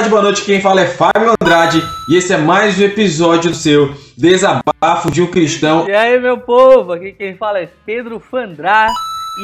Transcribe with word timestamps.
tarde, 0.00 0.08
boa 0.08 0.22
noite. 0.22 0.44
Quem 0.44 0.62
fala 0.62 0.80
é 0.80 0.86
Fábio 0.86 1.34
Andrade 1.38 1.82
e 2.08 2.16
esse 2.16 2.32
é 2.32 2.38
mais 2.38 2.78
um 2.78 2.84
episódio 2.84 3.50
do 3.50 3.56
seu 3.56 3.94
Desabafo 4.16 5.10
de 5.10 5.20
um 5.20 5.26
Cristão. 5.26 5.86
E 5.86 5.92
aí, 5.92 6.18
meu 6.18 6.38
povo, 6.38 6.92
aqui 6.92 7.12
quem 7.12 7.36
fala 7.36 7.58
é 7.58 7.68
Pedro 7.84 8.18
Fandrá 8.18 8.90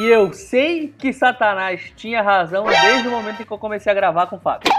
e 0.01 0.07
eu 0.07 0.33
sei 0.33 0.95
que 0.97 1.13
Satanás 1.13 1.83
tinha 1.95 2.23
razão 2.23 2.65
desde 2.65 3.07
o 3.07 3.11
momento 3.11 3.43
em 3.43 3.45
que 3.45 3.53
eu 3.53 3.59
comecei 3.59 3.93
a 3.93 3.95
gravar 3.95 4.29
com 4.29 4.37
o 4.37 4.41
Fábio. 4.41 4.73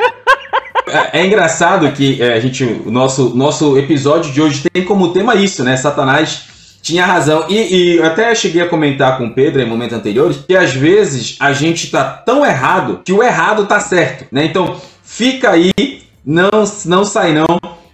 É, 0.88 1.20
é 1.20 1.26
engraçado 1.26 1.92
que 1.92 2.22
é, 2.22 2.34
a 2.34 2.40
gente, 2.40 2.64
o 2.64 2.90
nosso, 2.90 3.36
nosso 3.36 3.78
episódio 3.78 4.32
de 4.32 4.42
hoje 4.42 4.68
tem 4.72 4.84
como 4.84 5.14
tema 5.14 5.36
isso, 5.36 5.64
né? 5.64 5.78
Satanás 5.78 6.80
tinha 6.82 7.06
razão. 7.06 7.46
E, 7.50 7.98
e 7.98 8.02
até 8.02 8.34
cheguei 8.34 8.62
a 8.62 8.70
comentar 8.70 9.18
com 9.18 9.26
o 9.26 9.34
Pedro 9.34 9.62
em 9.62 9.66
momentos 9.66 9.96
anteriores 9.96 10.38
que 10.38 10.56
às 10.56 10.74
vezes 10.74 11.36
a 11.40 11.52
gente 11.52 11.92
tá 11.92 12.04
tão 12.04 12.46
errado 12.46 13.02
que 13.04 13.14
o 13.14 13.22
errado 13.22 13.68
tá 13.68 13.80
certo, 13.80 14.26
né? 14.32 14.46
Então 14.46 14.80
fica 15.08 15.52
aí, 15.52 16.04
não, 16.24 16.50
não 16.86 17.06
sai 17.06 17.34
não, 17.34 17.48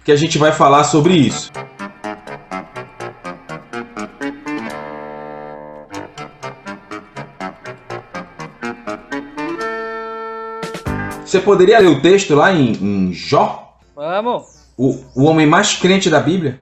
que 0.04 0.10
a 0.10 0.16
gente 0.16 0.36
vai 0.36 0.52
falar 0.52 0.82
sobre 0.84 1.14
isso. 1.14 1.50
Você 11.24 11.40
poderia 11.40 11.78
ler 11.78 11.88
o 11.88 12.02
texto 12.02 12.34
lá 12.34 12.52
em, 12.52 12.72
em 12.72 13.12
Jó? 13.12 13.76
Vamos! 13.94 14.53
O, 14.76 15.04
o 15.14 15.24
homem 15.24 15.46
mais 15.46 15.76
crente 15.76 16.10
da 16.10 16.18
Bíblia? 16.18 16.58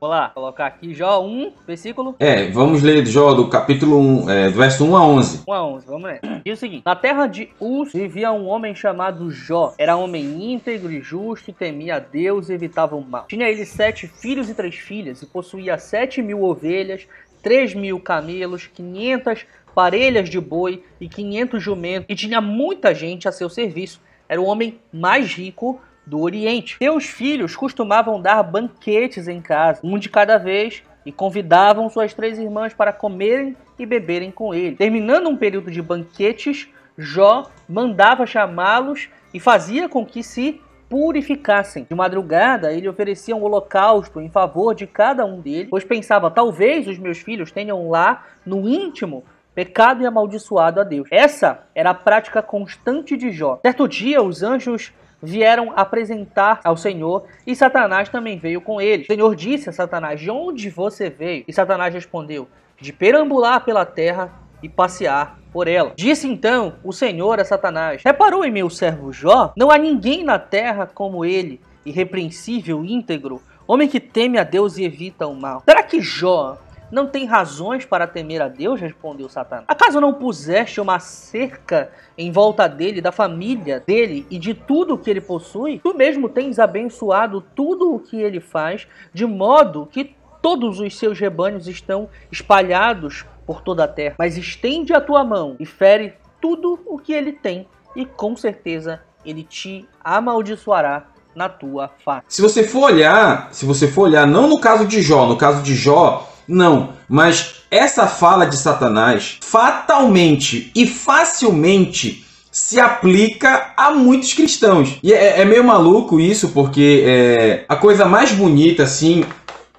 Vou 0.00 0.08
lá, 0.08 0.30
colocar 0.30 0.66
aqui 0.66 0.94
Jó 0.94 1.22
1, 1.22 1.52
versículo. 1.66 2.16
É, 2.18 2.48
vamos 2.48 2.82
ler 2.82 3.04
Jó 3.04 3.34
do 3.34 3.48
capítulo 3.48 3.98
1, 3.98 4.30
é, 4.30 4.50
do 4.50 4.56
verso 4.56 4.82
1 4.86 4.96
a 4.96 5.06
11. 5.06 5.42
1 5.46 5.52
a 5.52 5.66
11, 5.66 5.86
vamos 5.86 6.04
ler. 6.04 6.20
Diz 6.42 6.56
o 6.56 6.60
seguinte: 6.60 6.82
Na 6.86 6.96
terra 6.96 7.26
de 7.26 7.50
Uz 7.60 7.92
vivia 7.92 8.32
um 8.32 8.48
homem 8.48 8.74
chamado 8.74 9.30
Jó. 9.30 9.74
Era 9.76 9.94
homem 9.94 10.54
íntegro 10.54 10.90
e 10.90 11.02
justo, 11.02 11.52
temia 11.52 11.96
a 11.96 11.98
Deus 11.98 12.48
e 12.48 12.54
evitava 12.54 12.96
o 12.96 13.04
mal. 13.04 13.26
Tinha 13.28 13.46
ele 13.50 13.66
sete 13.66 14.08
filhos 14.08 14.48
e 14.48 14.54
três 14.54 14.76
filhas, 14.76 15.20
e 15.20 15.26
possuía 15.26 15.76
sete 15.76 16.22
mil 16.22 16.42
ovelhas, 16.42 17.06
três 17.42 17.74
mil 17.74 18.00
camelos, 18.00 18.66
quinhentas 18.68 19.44
parelhas 19.74 20.30
de 20.30 20.40
boi 20.40 20.82
e 20.98 21.08
quinhentos 21.08 21.62
jumentos, 21.62 22.06
e 22.08 22.14
tinha 22.14 22.40
muita 22.40 22.94
gente 22.94 23.28
a 23.28 23.32
seu 23.32 23.50
serviço. 23.50 24.00
Era 24.26 24.40
o 24.40 24.46
homem 24.46 24.78
mais 24.92 25.34
rico 25.34 25.80
do 26.06 26.20
Oriente. 26.20 26.76
Seus 26.78 27.04
filhos 27.06 27.54
costumavam 27.56 28.20
dar 28.20 28.42
banquetes 28.42 29.28
em 29.28 29.40
casa, 29.40 29.80
um 29.82 29.98
de 29.98 30.08
cada 30.08 30.38
vez, 30.38 30.82
e 31.04 31.12
convidavam 31.12 31.88
suas 31.88 32.12
três 32.12 32.38
irmãs 32.38 32.74
para 32.74 32.92
comerem 32.92 33.56
e 33.78 33.86
beberem 33.86 34.30
com 34.30 34.54
ele. 34.54 34.76
Terminando 34.76 35.28
um 35.28 35.36
período 35.36 35.70
de 35.70 35.80
banquetes, 35.80 36.68
Jó 36.96 37.50
mandava 37.68 38.26
chamá-los 38.26 39.08
e 39.32 39.40
fazia 39.40 39.88
com 39.88 40.04
que 40.04 40.22
se 40.22 40.60
purificassem. 40.88 41.86
De 41.88 41.94
madrugada, 41.94 42.72
ele 42.72 42.88
oferecia 42.88 43.34
um 43.34 43.42
holocausto 43.42 44.20
em 44.20 44.28
favor 44.28 44.74
de 44.74 44.86
cada 44.86 45.24
um 45.24 45.40
deles, 45.40 45.68
pois 45.70 45.84
pensava: 45.84 46.30
talvez 46.30 46.86
os 46.86 46.98
meus 46.98 47.18
filhos 47.18 47.52
tenham 47.52 47.88
lá, 47.88 48.26
no 48.44 48.68
íntimo, 48.68 49.24
pecado 49.54 50.02
e 50.02 50.06
amaldiçoado 50.06 50.80
a 50.80 50.84
Deus. 50.84 51.08
Essa 51.10 51.62
era 51.74 51.90
a 51.90 51.94
prática 51.94 52.42
constante 52.42 53.16
de 53.16 53.30
Jó. 53.30 53.60
Certo 53.62 53.86
dia, 53.86 54.22
os 54.22 54.42
anjos 54.42 54.92
vieram 55.22 55.72
apresentar 55.76 56.60
ao 56.64 56.76
Senhor 56.76 57.24
e 57.46 57.54
Satanás 57.54 58.08
também 58.08 58.38
veio 58.38 58.60
com 58.60 58.80
eles. 58.80 59.06
O 59.06 59.12
Senhor 59.12 59.34
disse 59.34 59.68
a 59.68 59.72
Satanás: 59.72 60.20
De 60.20 60.30
onde 60.30 60.70
você 60.70 61.10
veio? 61.10 61.44
E 61.46 61.52
Satanás 61.52 61.92
respondeu: 61.92 62.48
De 62.80 62.92
perambular 62.92 63.64
pela 63.64 63.84
terra 63.84 64.32
e 64.62 64.68
passear 64.68 65.38
por 65.52 65.66
ela. 65.66 65.92
Disse 65.96 66.28
então 66.28 66.74
o 66.84 66.92
Senhor 66.92 67.40
a 67.40 67.44
Satanás: 67.44 68.02
Reparou 68.04 68.44
em 68.44 68.50
meu 68.50 68.70
servo 68.70 69.12
Jó? 69.12 69.52
Não 69.56 69.70
há 69.70 69.78
ninguém 69.78 70.24
na 70.24 70.38
terra 70.38 70.88
como 70.92 71.24
ele, 71.24 71.60
irrepreensível, 71.84 72.84
íntegro, 72.84 73.42
homem 73.66 73.88
que 73.88 74.00
teme 74.00 74.38
a 74.38 74.44
Deus 74.44 74.78
e 74.78 74.84
evita 74.84 75.26
o 75.26 75.34
mal. 75.34 75.62
Será 75.64 75.82
que 75.82 76.00
Jó 76.00 76.58
não 76.90 77.06
tem 77.06 77.24
razões 77.24 77.84
para 77.84 78.06
temer 78.06 78.42
a 78.42 78.48
Deus? 78.48 78.80
Respondeu 78.80 79.28
Satanás. 79.28 79.64
Acaso 79.68 80.00
não 80.00 80.14
puseste 80.14 80.80
uma 80.80 80.98
cerca 80.98 81.90
em 82.18 82.32
volta 82.32 82.68
dele, 82.68 83.00
da 83.00 83.12
família 83.12 83.80
dele 83.80 84.26
e 84.30 84.38
de 84.38 84.54
tudo 84.54 84.94
o 84.94 84.98
que 84.98 85.10
ele 85.10 85.20
possui? 85.20 85.78
Tu 85.78 85.94
mesmo 85.94 86.28
tens 86.28 86.58
abençoado 86.58 87.44
tudo 87.54 87.94
o 87.94 88.00
que 88.00 88.20
ele 88.20 88.40
faz, 88.40 88.86
de 89.12 89.24
modo 89.26 89.86
que 89.86 90.16
todos 90.42 90.80
os 90.80 90.98
seus 90.98 91.18
rebanhos 91.18 91.68
estão 91.68 92.08
espalhados 92.30 93.24
por 93.46 93.60
toda 93.60 93.84
a 93.84 93.88
terra. 93.88 94.16
Mas 94.18 94.36
estende 94.36 94.92
a 94.92 95.00
tua 95.00 95.22
mão 95.24 95.56
e 95.60 95.66
fere 95.66 96.14
tudo 96.40 96.80
o 96.86 96.98
que 96.98 97.12
ele 97.12 97.32
tem, 97.32 97.66
e 97.94 98.06
com 98.06 98.34
certeza 98.36 99.00
ele 99.24 99.42
te 99.42 99.86
amaldiçoará 100.02 101.06
na 101.34 101.48
tua 101.48 101.90
face. 102.04 102.24
Se 102.28 102.42
você 102.42 102.64
for 102.64 102.84
olhar, 102.84 103.52
se 103.52 103.66
você 103.66 103.86
for 103.86 104.02
olhar, 104.02 104.26
não 104.26 104.48
no 104.48 104.58
caso 104.58 104.86
de 104.86 105.02
Jó, 105.02 105.26
no 105.26 105.36
caso 105.36 105.62
de 105.62 105.74
Jó, 105.74 106.29
não, 106.50 106.90
mas 107.08 107.54
essa 107.70 108.06
fala 108.06 108.44
de 108.44 108.56
Satanás 108.56 109.38
fatalmente 109.40 110.70
e 110.74 110.86
facilmente 110.86 112.24
se 112.50 112.80
aplica 112.80 113.72
a 113.76 113.92
muitos 113.92 114.34
cristãos. 114.34 114.98
E 115.02 115.12
é, 115.12 115.40
é 115.40 115.44
meio 115.44 115.62
maluco 115.62 116.20
isso, 116.20 116.48
porque 116.48 117.04
é, 117.06 117.64
a 117.68 117.76
coisa 117.76 118.04
mais 118.04 118.32
bonita, 118.32 118.82
assim, 118.82 119.24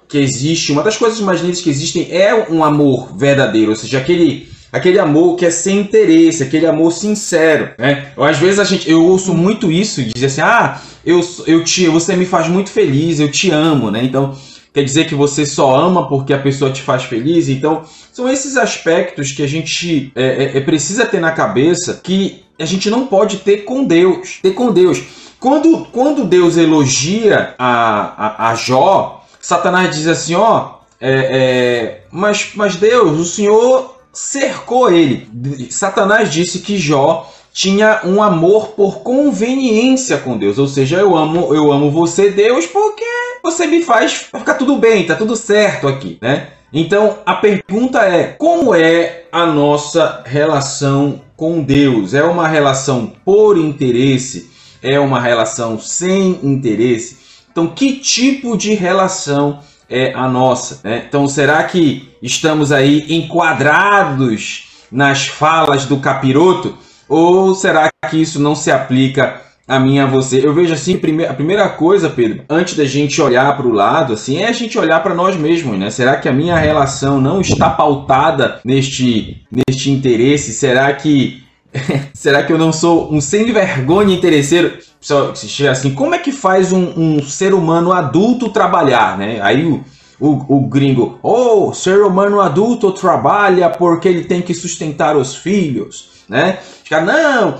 que 0.08 0.18
existe, 0.18 0.72
uma 0.72 0.82
das 0.82 0.96
coisas 0.96 1.20
mais 1.20 1.40
lindas 1.42 1.60
que 1.60 1.68
existem 1.68 2.08
é 2.10 2.34
um 2.50 2.64
amor 2.64 3.16
verdadeiro, 3.16 3.70
ou 3.70 3.76
seja, 3.76 3.98
aquele 3.98 4.50
aquele 4.72 4.98
amor 4.98 5.36
que 5.36 5.44
é 5.44 5.50
sem 5.50 5.80
interesse, 5.80 6.42
aquele 6.42 6.66
amor 6.66 6.92
sincero, 6.92 7.72
né? 7.78 8.10
Às 8.16 8.38
vezes 8.38 8.58
a 8.58 8.64
gente, 8.64 8.90
eu 8.90 9.04
ouço 9.04 9.34
muito 9.34 9.70
isso, 9.70 10.02
dizer 10.02 10.26
assim, 10.26 10.40
ah, 10.40 10.80
eu, 11.04 11.20
eu 11.46 11.62
te, 11.62 11.88
você 11.88 12.16
me 12.16 12.24
faz 12.24 12.48
muito 12.48 12.70
feliz, 12.70 13.20
eu 13.20 13.30
te 13.30 13.50
amo, 13.50 13.90
né? 13.90 14.02
Então 14.02 14.34
quer 14.72 14.84
dizer 14.84 15.06
que 15.06 15.14
você 15.14 15.44
só 15.44 15.76
ama 15.76 16.08
porque 16.08 16.32
a 16.32 16.38
pessoa 16.38 16.70
te 16.70 16.82
faz 16.82 17.04
feliz. 17.04 17.48
Então, 17.48 17.82
são 18.12 18.28
esses 18.28 18.56
aspectos 18.56 19.32
que 19.32 19.42
a 19.42 19.46
gente 19.46 20.12
é, 20.14 20.24
é, 20.24 20.58
é, 20.58 20.60
precisa 20.60 21.04
ter 21.06 21.20
na 21.20 21.32
cabeça 21.32 22.00
que 22.02 22.44
a 22.58 22.64
gente 22.64 22.88
não 22.90 23.06
pode 23.06 23.38
ter 23.38 23.58
com 23.58 23.84
Deus. 23.84 24.38
Ter 24.42 24.52
com 24.52 24.72
Deus. 24.72 25.02
Quando, 25.38 25.86
quando 25.86 26.24
Deus 26.24 26.56
elogia 26.56 27.54
a, 27.58 28.46
a, 28.46 28.50
a 28.50 28.54
Jó, 28.54 29.24
Satanás 29.40 29.94
diz 29.94 30.06
assim: 30.06 30.34
ó, 30.34 30.74
é, 31.00 31.10
é, 31.10 32.04
mas, 32.10 32.52
mas 32.54 32.76
Deus, 32.76 33.18
o 33.18 33.24
Senhor 33.24 33.96
cercou 34.12 34.90
ele. 34.92 35.28
Satanás 35.70 36.32
disse 36.32 36.60
que 36.60 36.78
Jó 36.78 37.28
tinha 37.52 38.00
um 38.04 38.22
amor 38.22 38.68
por 38.68 39.00
conveniência 39.00 40.16
com 40.16 40.38
Deus, 40.38 40.58
ou 40.58 40.66
seja, 40.66 40.96
eu 40.98 41.16
amo, 41.16 41.54
eu 41.54 41.70
amo 41.70 41.90
você, 41.90 42.30
Deus, 42.30 42.66
porque 42.66 43.04
você 43.42 43.66
me 43.66 43.82
faz 43.82 44.12
ficar 44.12 44.54
tudo 44.54 44.76
bem, 44.76 45.06
tá 45.06 45.14
tudo 45.14 45.36
certo 45.36 45.88
aqui, 45.88 46.18
né? 46.20 46.48
Então 46.72 47.18
a 47.26 47.34
pergunta 47.34 48.00
é: 48.00 48.34
como 48.38 48.74
é 48.74 49.24
a 49.32 49.44
nossa 49.46 50.22
relação 50.24 51.22
com 51.36 51.62
Deus? 51.62 52.14
É 52.14 52.22
uma 52.22 52.46
relação 52.46 53.12
por 53.24 53.58
interesse? 53.58 54.50
É 54.82 54.98
uma 54.98 55.20
relação 55.20 55.78
sem 55.78 56.40
interesse? 56.42 57.22
Então, 57.52 57.68
que 57.68 57.98
tipo 57.98 58.56
de 58.56 58.72
relação 58.72 59.60
é 59.88 60.14
a 60.14 60.26
nossa? 60.26 60.80
Né? 60.82 61.04
Então, 61.06 61.28
será 61.28 61.62
que 61.64 62.10
estamos 62.22 62.72
aí 62.72 63.04
enquadrados 63.10 64.86
nas 64.90 65.28
falas 65.28 65.84
do 65.84 65.98
capiroto? 65.98 66.78
Ou 67.06 67.54
será 67.54 67.90
que 68.08 68.16
isso 68.16 68.40
não 68.40 68.54
se 68.54 68.70
aplica 68.70 69.42
a 69.66 69.78
e 69.78 69.98
a 69.98 70.06
você? 70.06 70.44
Eu 70.44 70.52
vejo 70.52 70.74
assim, 70.74 70.96
a 71.28 71.34
primeira 71.34 71.68
coisa, 71.68 72.10
Pedro, 72.10 72.42
antes 72.48 72.74
da 72.74 72.84
gente 72.84 73.20
olhar 73.22 73.56
para 73.56 73.66
o 73.66 73.72
lado, 73.72 74.12
assim, 74.12 74.38
é 74.38 74.48
a 74.48 74.52
gente 74.52 74.78
olhar 74.78 75.02
para 75.02 75.14
nós 75.14 75.36
mesmos, 75.36 75.78
né? 75.78 75.88
Será 75.90 76.16
que 76.16 76.28
a 76.28 76.32
minha 76.32 76.56
relação 76.56 77.20
não 77.20 77.40
está 77.40 77.70
pautada 77.70 78.60
neste, 78.64 79.42
neste 79.50 79.90
interesse? 79.90 80.52
Será 80.52 80.92
que 80.92 81.42
será 82.12 82.42
que 82.42 82.52
eu 82.52 82.58
não 82.58 82.72
sou 82.72 83.12
um 83.12 83.20
sem 83.20 83.50
vergonha 83.52 84.14
interesseiro? 84.14 84.78
Se 85.00 85.48
chega 85.48 85.70
assim, 85.70 85.94
como 85.94 86.14
é 86.14 86.18
que 86.18 86.32
faz 86.32 86.72
um, 86.72 86.92
um 86.96 87.22
ser 87.22 87.54
humano 87.54 87.92
adulto 87.92 88.50
trabalhar, 88.50 89.16
né? 89.16 89.40
Aí 89.42 89.64
o, 89.64 89.82
o, 90.20 90.56
o 90.58 90.60
gringo, 90.66 91.18
oh, 91.22 91.72
ser 91.72 92.00
humano 92.02 92.40
adulto 92.40 92.92
trabalha 92.92 93.70
porque 93.70 94.08
ele 94.08 94.24
tem 94.24 94.42
que 94.42 94.54
sustentar 94.54 95.16
os 95.16 95.34
filhos 95.34 96.11
né? 96.32 96.58
Caras, 96.88 97.06
não, 97.06 97.58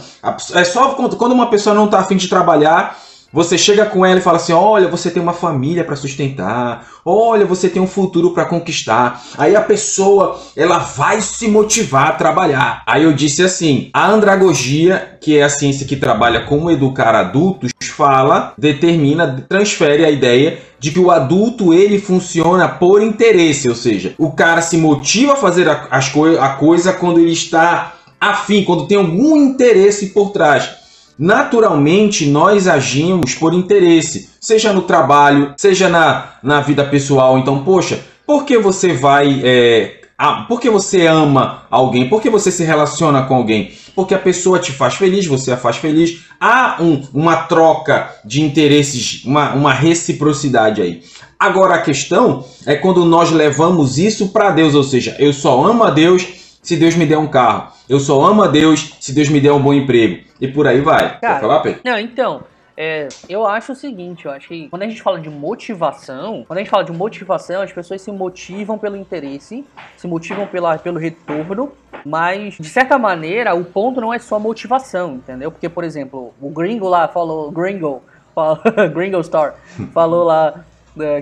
é 0.54 0.64
só 0.64 0.88
quando 0.94 1.32
uma 1.32 1.48
pessoa 1.48 1.74
não 1.74 1.84
está 1.84 2.00
afim 2.00 2.16
de 2.16 2.28
trabalhar, 2.28 2.98
você 3.32 3.56
chega 3.56 3.86
com 3.86 4.04
ela 4.04 4.18
e 4.18 4.22
fala 4.22 4.36
assim: 4.36 4.52
olha, 4.52 4.88
você 4.88 5.10
tem 5.10 5.22
uma 5.22 5.32
família 5.32 5.84
para 5.84 5.96
sustentar, 5.96 6.86
olha, 7.04 7.46
você 7.46 7.68
tem 7.68 7.80
um 7.80 7.86
futuro 7.86 8.32
para 8.32 8.44
conquistar. 8.44 9.22
Aí 9.38 9.56
a 9.56 9.62
pessoa 9.62 10.38
ela 10.54 10.78
vai 10.78 11.22
se 11.22 11.48
motivar 11.48 12.08
a 12.08 12.12
trabalhar. 12.12 12.82
Aí 12.86 13.04
eu 13.04 13.12
disse 13.12 13.42
assim: 13.42 13.90
a 13.92 14.10
andragogia, 14.10 15.18
que 15.20 15.38
é 15.38 15.42
a 15.42 15.48
ciência 15.48 15.86
que 15.86 15.96
trabalha 15.96 16.44
como 16.44 16.70
educar 16.70 17.14
adultos, 17.14 17.72
fala, 17.88 18.52
determina, 18.58 19.44
transfere 19.48 20.04
a 20.04 20.10
ideia 20.10 20.58
de 20.78 20.90
que 20.90 20.98
o 20.98 21.10
adulto 21.10 21.72
ele 21.72 21.98
funciona 21.98 22.68
por 22.68 23.02
interesse, 23.02 23.68
ou 23.68 23.74
seja, 23.74 24.14
o 24.18 24.32
cara 24.32 24.60
se 24.60 24.76
motiva 24.76 25.34
a 25.34 25.36
fazer 25.36 25.68
a, 25.68 25.86
as 25.90 26.08
co 26.08 26.26
a 26.38 26.48
coisa 26.50 26.92
quando 26.92 27.20
ele 27.20 27.32
está 27.32 27.94
afim, 28.22 28.62
quando 28.62 28.86
tem 28.86 28.96
algum 28.96 29.36
interesse 29.36 30.10
por 30.10 30.30
trás. 30.30 30.80
naturalmente 31.18 32.26
nós 32.26 32.66
agimos 32.66 33.34
por 33.34 33.52
interesse, 33.52 34.30
seja 34.40 34.72
no 34.72 34.82
trabalho, 34.82 35.54
seja 35.56 35.88
na, 35.88 36.36
na 36.42 36.60
vida 36.60 36.84
pessoal. 36.84 37.38
Então, 37.38 37.64
poxa, 37.64 38.00
por 38.26 38.44
que 38.44 38.56
você 38.58 38.92
vai. 38.94 39.40
É, 39.44 40.00
a, 40.16 40.42
por 40.44 40.60
que 40.60 40.70
você 40.70 41.06
ama 41.06 41.64
alguém? 41.70 42.08
Por 42.08 42.22
que 42.22 42.30
você 42.30 42.50
se 42.50 42.64
relaciona 42.64 43.22
com 43.22 43.34
alguém? 43.34 43.72
Porque 43.94 44.14
a 44.14 44.18
pessoa 44.18 44.58
te 44.58 44.72
faz 44.72 44.94
feliz, 44.94 45.26
você 45.26 45.52
a 45.52 45.56
faz 45.56 45.76
feliz. 45.76 46.22
Há 46.40 46.78
um, 46.80 47.02
uma 47.12 47.36
troca 47.36 48.10
de 48.24 48.40
interesses, 48.40 49.22
uma, 49.24 49.52
uma 49.52 49.72
reciprocidade 49.72 50.80
aí. 50.80 51.02
Agora 51.38 51.74
a 51.74 51.82
questão 51.82 52.44
é 52.64 52.74
quando 52.74 53.04
nós 53.04 53.30
levamos 53.30 53.98
isso 53.98 54.28
para 54.28 54.50
Deus, 54.50 54.74
ou 54.74 54.82
seja, 54.82 55.14
eu 55.18 55.32
só 55.32 55.62
amo 55.64 55.84
a 55.84 55.90
Deus 55.90 56.41
se 56.62 56.76
Deus 56.76 56.94
me 56.94 57.04
der 57.04 57.18
um 57.18 57.26
carro. 57.26 57.72
Eu 57.88 57.98
só 57.98 58.24
amo 58.24 58.44
a 58.44 58.46
Deus 58.46 58.96
se 59.00 59.12
Deus 59.12 59.28
me 59.28 59.40
der 59.40 59.52
um 59.52 59.60
bom 59.60 59.74
emprego. 59.74 60.24
E 60.40 60.46
por 60.46 60.66
aí 60.66 60.80
vai. 60.80 61.18
Cara, 61.18 61.34
Quer 61.34 61.40
falar, 61.40 61.60
Pedro? 61.60 61.80
Não, 61.84 61.98
então, 61.98 62.44
é, 62.76 63.08
eu 63.28 63.46
acho 63.46 63.72
o 63.72 63.74
seguinte, 63.74 64.24
eu 64.24 64.32
acho 64.32 64.48
que 64.48 64.68
quando 64.68 64.82
a 64.82 64.88
gente 64.88 65.02
fala 65.02 65.20
de 65.20 65.28
motivação, 65.28 66.44
quando 66.46 66.58
a 66.58 66.62
gente 66.62 66.70
fala 66.70 66.84
de 66.84 66.92
motivação, 66.92 67.62
as 67.62 67.72
pessoas 67.72 68.00
se 68.00 68.10
motivam 68.10 68.78
pelo 68.78 68.96
interesse, 68.96 69.64
se 69.96 70.06
motivam 70.06 70.46
pela, 70.46 70.78
pelo 70.78 70.98
retorno, 70.98 71.72
mas 72.06 72.54
de 72.54 72.68
certa 72.68 72.98
maneira 72.98 73.54
o 73.54 73.64
ponto 73.64 74.00
não 74.00 74.14
é 74.14 74.18
só 74.18 74.38
motivação, 74.38 75.16
entendeu? 75.16 75.50
Porque, 75.50 75.68
por 75.68 75.84
exemplo, 75.84 76.32
o 76.40 76.48
Gringo 76.48 76.88
lá 76.88 77.08
falou, 77.08 77.50
Gringo, 77.50 78.02
falou, 78.34 78.58
Gringo 78.94 79.22
Star, 79.22 79.54
falou 79.92 80.24
lá 80.24 80.64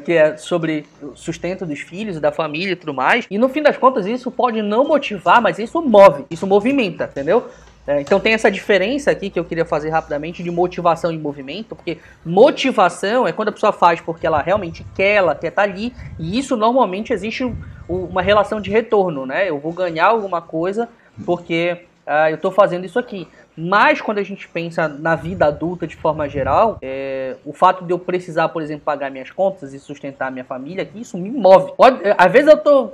que 0.04 0.12
é 0.12 0.36
sobre 0.36 0.84
o 1.00 1.16
sustento 1.16 1.64
dos 1.64 1.80
filhos 1.80 2.16
e 2.16 2.20
da 2.20 2.32
família 2.32 2.72
e 2.72 2.76
tudo 2.76 2.92
mais. 2.92 3.26
E 3.30 3.38
no 3.38 3.48
fim 3.48 3.62
das 3.62 3.76
contas, 3.76 4.06
isso 4.06 4.30
pode 4.30 4.62
não 4.62 4.86
motivar, 4.86 5.40
mas 5.40 5.58
isso 5.58 5.80
move, 5.80 6.24
isso 6.30 6.46
movimenta, 6.46 7.04
entendeu? 7.04 7.48
É, 7.86 8.00
então 8.00 8.20
tem 8.20 8.34
essa 8.34 8.50
diferença 8.50 9.10
aqui 9.10 9.30
que 9.30 9.40
eu 9.40 9.44
queria 9.44 9.64
fazer 9.64 9.88
rapidamente 9.88 10.42
de 10.42 10.50
motivação 10.50 11.10
e 11.10 11.18
movimento, 11.18 11.74
porque 11.74 11.98
motivação 12.24 13.26
é 13.26 13.32
quando 13.32 13.48
a 13.48 13.52
pessoa 13.52 13.72
faz 13.72 14.00
porque 14.00 14.26
ela 14.26 14.42
realmente 14.42 14.84
quer, 14.94 15.16
ela 15.16 15.34
quer 15.34 15.48
estar 15.48 15.62
tá 15.62 15.68
ali, 15.68 15.92
e 16.18 16.38
isso 16.38 16.56
normalmente 16.56 17.12
existe 17.12 17.50
uma 17.88 18.22
relação 18.22 18.60
de 18.60 18.70
retorno, 18.70 19.24
né? 19.24 19.48
Eu 19.48 19.58
vou 19.58 19.72
ganhar 19.72 20.06
alguma 20.06 20.42
coisa 20.42 20.88
porque 21.24 21.84
uh, 22.06 22.28
eu 22.28 22.36
estou 22.36 22.52
fazendo 22.52 22.84
isso 22.84 22.98
aqui. 22.98 23.26
Mas 23.56 24.00
quando 24.00 24.18
a 24.18 24.22
gente 24.22 24.48
pensa 24.48 24.88
na 24.88 25.14
vida 25.14 25.46
adulta 25.46 25.86
de 25.86 25.96
forma 25.96 26.28
geral, 26.28 26.78
é, 26.80 27.36
o 27.44 27.52
fato 27.52 27.84
de 27.84 27.92
eu 27.92 27.98
precisar, 27.98 28.48
por 28.48 28.62
exemplo, 28.62 28.84
pagar 28.84 29.10
minhas 29.10 29.30
contas 29.30 29.74
e 29.74 29.78
sustentar 29.78 30.30
minha 30.30 30.44
família, 30.44 30.88
isso 30.94 31.18
me 31.18 31.30
move. 31.30 31.72
Pode, 31.76 32.00
às 32.16 32.32
vezes 32.32 32.48
eu 32.48 32.56
tô 32.56 32.90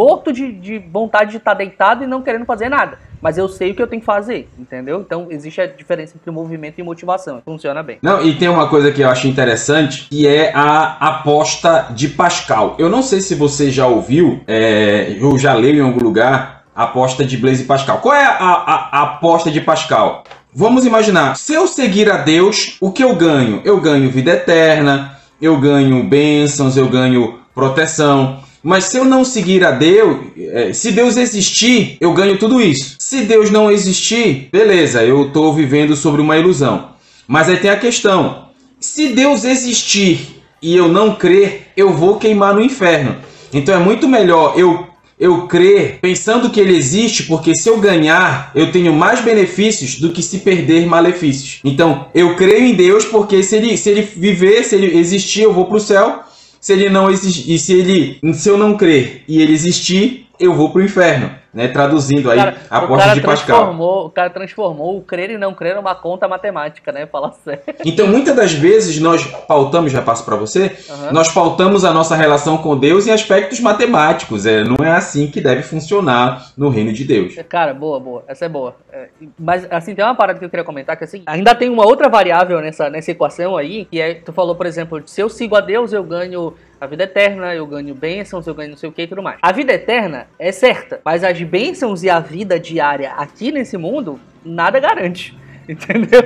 morto 0.00 0.32
de, 0.32 0.52
de 0.52 0.78
vontade 0.78 1.32
de 1.32 1.36
estar 1.38 1.52
tá 1.52 1.58
deitado 1.58 2.04
e 2.04 2.06
não 2.06 2.22
querendo 2.22 2.44
fazer 2.44 2.68
nada. 2.68 2.98
Mas 3.20 3.36
eu 3.36 3.48
sei 3.48 3.70
o 3.72 3.74
que 3.74 3.82
eu 3.82 3.86
tenho 3.86 4.00
que 4.00 4.06
fazer, 4.06 4.48
entendeu? 4.58 5.00
Então 5.00 5.26
existe 5.28 5.60
a 5.60 5.66
diferença 5.66 6.16
entre 6.16 6.30
movimento 6.30 6.78
e 6.78 6.82
motivação. 6.82 7.42
Funciona 7.44 7.82
bem. 7.82 7.98
Não, 8.00 8.24
e 8.24 8.34
tem 8.34 8.48
uma 8.48 8.68
coisa 8.68 8.90
que 8.90 9.02
eu 9.02 9.08
acho 9.10 9.28
interessante, 9.28 10.08
que 10.08 10.26
é 10.26 10.52
a 10.54 10.96
aposta 11.08 11.88
de 11.90 12.08
Pascal. 12.08 12.76
Eu 12.78 12.88
não 12.88 13.02
sei 13.02 13.20
se 13.20 13.34
você 13.34 13.70
já 13.70 13.86
ouviu, 13.86 14.40
é, 14.46 15.16
eu 15.20 15.38
já 15.38 15.52
leio 15.52 15.84
em 15.84 15.86
algum 15.86 16.02
lugar 16.02 16.59
aposta 16.84 17.24
de 17.24 17.36
Blaise 17.36 17.64
Pascal. 17.64 17.98
Qual 17.98 18.14
é 18.14 18.24
a, 18.24 18.30
a, 18.30 18.88
a 18.92 19.02
aposta 19.02 19.50
de 19.50 19.60
Pascal? 19.60 20.24
Vamos 20.52 20.84
imaginar, 20.84 21.36
se 21.36 21.54
eu 21.54 21.66
seguir 21.66 22.10
a 22.10 22.16
Deus, 22.16 22.76
o 22.80 22.90
que 22.90 23.04
eu 23.04 23.14
ganho? 23.14 23.60
Eu 23.64 23.80
ganho 23.80 24.10
vida 24.10 24.32
eterna, 24.32 25.16
eu 25.40 25.58
ganho 25.58 26.02
bênçãos, 26.02 26.76
eu 26.76 26.88
ganho 26.88 27.38
proteção. 27.54 28.40
Mas 28.62 28.84
se 28.84 28.96
eu 28.96 29.04
não 29.04 29.24
seguir 29.24 29.64
a 29.64 29.70
Deus, 29.70 30.18
é, 30.36 30.72
se 30.72 30.92
Deus 30.92 31.16
existir, 31.16 31.96
eu 32.00 32.12
ganho 32.12 32.38
tudo 32.38 32.60
isso. 32.60 32.96
Se 32.98 33.22
Deus 33.22 33.50
não 33.50 33.70
existir, 33.70 34.48
beleza, 34.52 35.02
eu 35.02 35.28
estou 35.28 35.54
vivendo 35.54 35.96
sobre 35.96 36.20
uma 36.20 36.36
ilusão. 36.36 36.90
Mas 37.26 37.48
aí 37.48 37.56
tem 37.56 37.70
a 37.70 37.78
questão: 37.78 38.48
se 38.78 39.08
Deus 39.08 39.44
existir 39.44 40.42
e 40.60 40.76
eu 40.76 40.88
não 40.88 41.14
crer, 41.14 41.68
eu 41.76 41.92
vou 41.94 42.18
queimar 42.18 42.54
no 42.54 42.62
inferno. 42.62 43.16
Então 43.52 43.74
é 43.74 43.78
muito 43.78 44.08
melhor 44.08 44.54
eu 44.56 44.89
eu 45.20 45.46
crer 45.46 45.98
pensando 46.00 46.48
que 46.48 46.58
ele 46.58 46.74
existe, 46.74 47.24
porque 47.24 47.54
se 47.54 47.68
eu 47.68 47.78
ganhar, 47.78 48.50
eu 48.54 48.72
tenho 48.72 48.92
mais 48.92 49.20
benefícios 49.20 50.00
do 50.00 50.10
que 50.10 50.22
se 50.22 50.38
perder 50.38 50.86
malefícios. 50.86 51.60
Então, 51.62 52.06
eu 52.14 52.34
creio 52.34 52.64
em 52.64 52.74
Deus 52.74 53.04
porque 53.04 53.42
se 53.42 53.56
ele, 53.56 53.76
se 53.76 53.90
ele 53.90 54.00
viver, 54.00 54.64
se 54.64 54.74
ele 54.74 54.98
existir, 54.98 55.42
eu 55.42 55.52
vou 55.52 55.66
para 55.66 55.76
o 55.76 55.80
céu. 55.80 56.20
Se 56.58 56.74
ele 56.74 56.90
não 56.90 57.10
existir, 57.10 57.54
e 57.54 57.58
se 57.58 57.72
ele, 57.72 58.18
se 58.34 58.48
eu 58.48 58.58
não 58.58 58.76
crer 58.76 59.24
e 59.26 59.40
ele 59.40 59.52
existir, 59.52 60.26
eu 60.38 60.54
vou 60.54 60.70
para 60.70 60.82
o 60.82 60.84
inferno 60.84 61.39
né, 61.52 61.68
traduzindo 61.68 62.30
aí 62.30 62.38
cara, 62.38 62.56
a 62.70 62.80
porta 62.86 63.14
de 63.14 63.20
Pascal. 63.20 63.74
O 63.80 64.10
cara 64.10 64.30
transformou 64.30 64.96
o 64.96 65.02
crer 65.02 65.30
e 65.30 65.38
não 65.38 65.52
crer 65.52 65.74
numa 65.74 65.94
conta 65.94 66.28
matemática, 66.28 66.92
né? 66.92 67.06
Fala 67.06 67.32
sério. 67.44 67.62
Então, 67.84 68.06
muitas 68.06 68.34
das 68.34 68.52
vezes 68.52 69.00
nós 69.00 69.24
pautamos, 69.46 69.90
já 69.90 70.00
passo 70.02 70.24
para 70.24 70.36
você, 70.36 70.76
uhum. 70.88 71.12
nós 71.12 71.32
pautamos 71.32 71.84
a 71.84 71.92
nossa 71.92 72.14
relação 72.14 72.58
com 72.58 72.76
Deus 72.76 73.06
em 73.06 73.10
aspectos 73.10 73.60
matemáticos. 73.60 74.46
É, 74.46 74.62
não 74.62 74.84
é 74.84 74.92
assim 74.92 75.26
que 75.26 75.40
deve 75.40 75.62
funcionar 75.62 76.52
no 76.56 76.68
reino 76.68 76.92
de 76.92 77.04
Deus. 77.04 77.34
Cara, 77.48 77.74
boa, 77.74 77.98
boa. 77.98 78.24
Essa 78.28 78.44
é 78.44 78.48
boa. 78.48 78.76
É, 78.92 79.08
mas, 79.38 79.66
assim, 79.70 79.94
tem 79.94 80.04
uma 80.04 80.14
parada 80.14 80.38
que 80.38 80.44
eu 80.44 80.50
queria 80.50 80.64
comentar 80.64 80.96
que, 80.96 81.04
assim, 81.04 81.22
ainda 81.26 81.54
tem 81.54 81.68
uma 81.68 81.84
outra 81.84 82.08
variável 82.08 82.60
nessa, 82.60 82.88
nessa 82.88 83.10
equação 83.10 83.56
aí, 83.56 83.86
que 83.86 84.00
é, 84.00 84.14
tu 84.14 84.32
falou, 84.32 84.54
por 84.54 84.66
exemplo, 84.66 85.02
se 85.06 85.20
eu 85.20 85.28
sigo 85.28 85.56
a 85.56 85.60
Deus, 85.60 85.92
eu 85.92 86.04
ganho 86.04 86.54
a 86.80 86.86
vida 86.86 87.04
eterna, 87.04 87.54
eu 87.54 87.66
ganho 87.66 87.94
bênçãos, 87.94 88.46
eu 88.46 88.54
ganho 88.54 88.70
não 88.70 88.76
sei 88.76 88.88
o 88.88 88.92
que 88.92 89.02
e 89.02 89.06
tudo 89.06 89.22
mais. 89.22 89.38
A 89.42 89.52
vida 89.52 89.72
eterna 89.72 90.26
é 90.38 90.50
certa, 90.50 91.00
mas 91.04 91.22
as 91.22 91.40
bênçãos 91.42 92.02
e 92.02 92.08
a 92.08 92.20
vida 92.20 92.58
diária 92.58 93.12
aqui 93.12 93.52
nesse 93.52 93.76
mundo, 93.76 94.18
nada 94.42 94.80
garante. 94.80 95.38
Entendeu? 95.68 96.22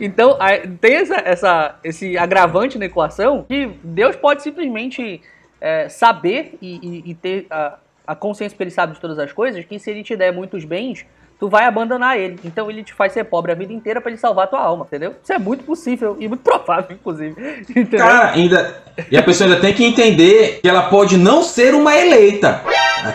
Então, 0.00 0.36
tem 0.80 0.96
essa, 0.96 1.16
essa, 1.16 1.78
esse 1.84 2.16
agravante 2.16 2.78
na 2.78 2.86
equação 2.86 3.44
que 3.46 3.70
Deus 3.84 4.16
pode 4.16 4.42
simplesmente 4.42 5.20
é, 5.60 5.88
saber 5.88 6.56
e, 6.60 6.76
e, 6.82 7.10
e 7.10 7.14
ter 7.14 7.46
a, 7.50 7.78
a 8.06 8.16
consciência 8.16 8.56
que 8.56 8.62
ele 8.62 8.70
sabe 8.70 8.94
de 8.94 9.00
todas 9.00 9.18
as 9.18 9.32
coisas, 9.32 9.62
que 9.64 9.78
se 9.78 9.90
ele 9.90 10.02
te 10.02 10.16
der 10.16 10.32
muitos 10.32 10.64
bens, 10.64 11.04
tu 11.38 11.48
vai 11.48 11.64
abandonar 11.64 12.18
ele. 12.18 12.38
Então 12.44 12.70
ele 12.70 12.82
te 12.82 12.92
faz 12.92 13.12
ser 13.12 13.24
pobre 13.24 13.52
a 13.52 13.54
vida 13.54 13.72
inteira 13.72 14.00
para 14.00 14.10
ele 14.10 14.20
salvar 14.20 14.44
a 14.44 14.48
tua 14.48 14.60
alma, 14.60 14.84
entendeu? 14.86 15.14
Isso 15.22 15.32
é 15.32 15.38
muito 15.38 15.64
possível 15.64 16.16
e 16.18 16.26
muito 16.26 16.42
provável, 16.44 16.96
inclusive. 16.96 17.34
Entendeu? 17.68 17.98
Cara, 17.98 18.32
ainda. 18.32 18.82
E 19.10 19.16
a 19.16 19.22
pessoa 19.22 19.48
ainda 19.48 19.60
tem 19.60 19.72
que 19.72 19.84
entender 19.84 20.60
que 20.60 20.68
ela 20.68 20.82
pode 20.82 21.16
não 21.16 21.42
ser 21.42 21.74
uma 21.74 21.96
eleita. 21.96 22.62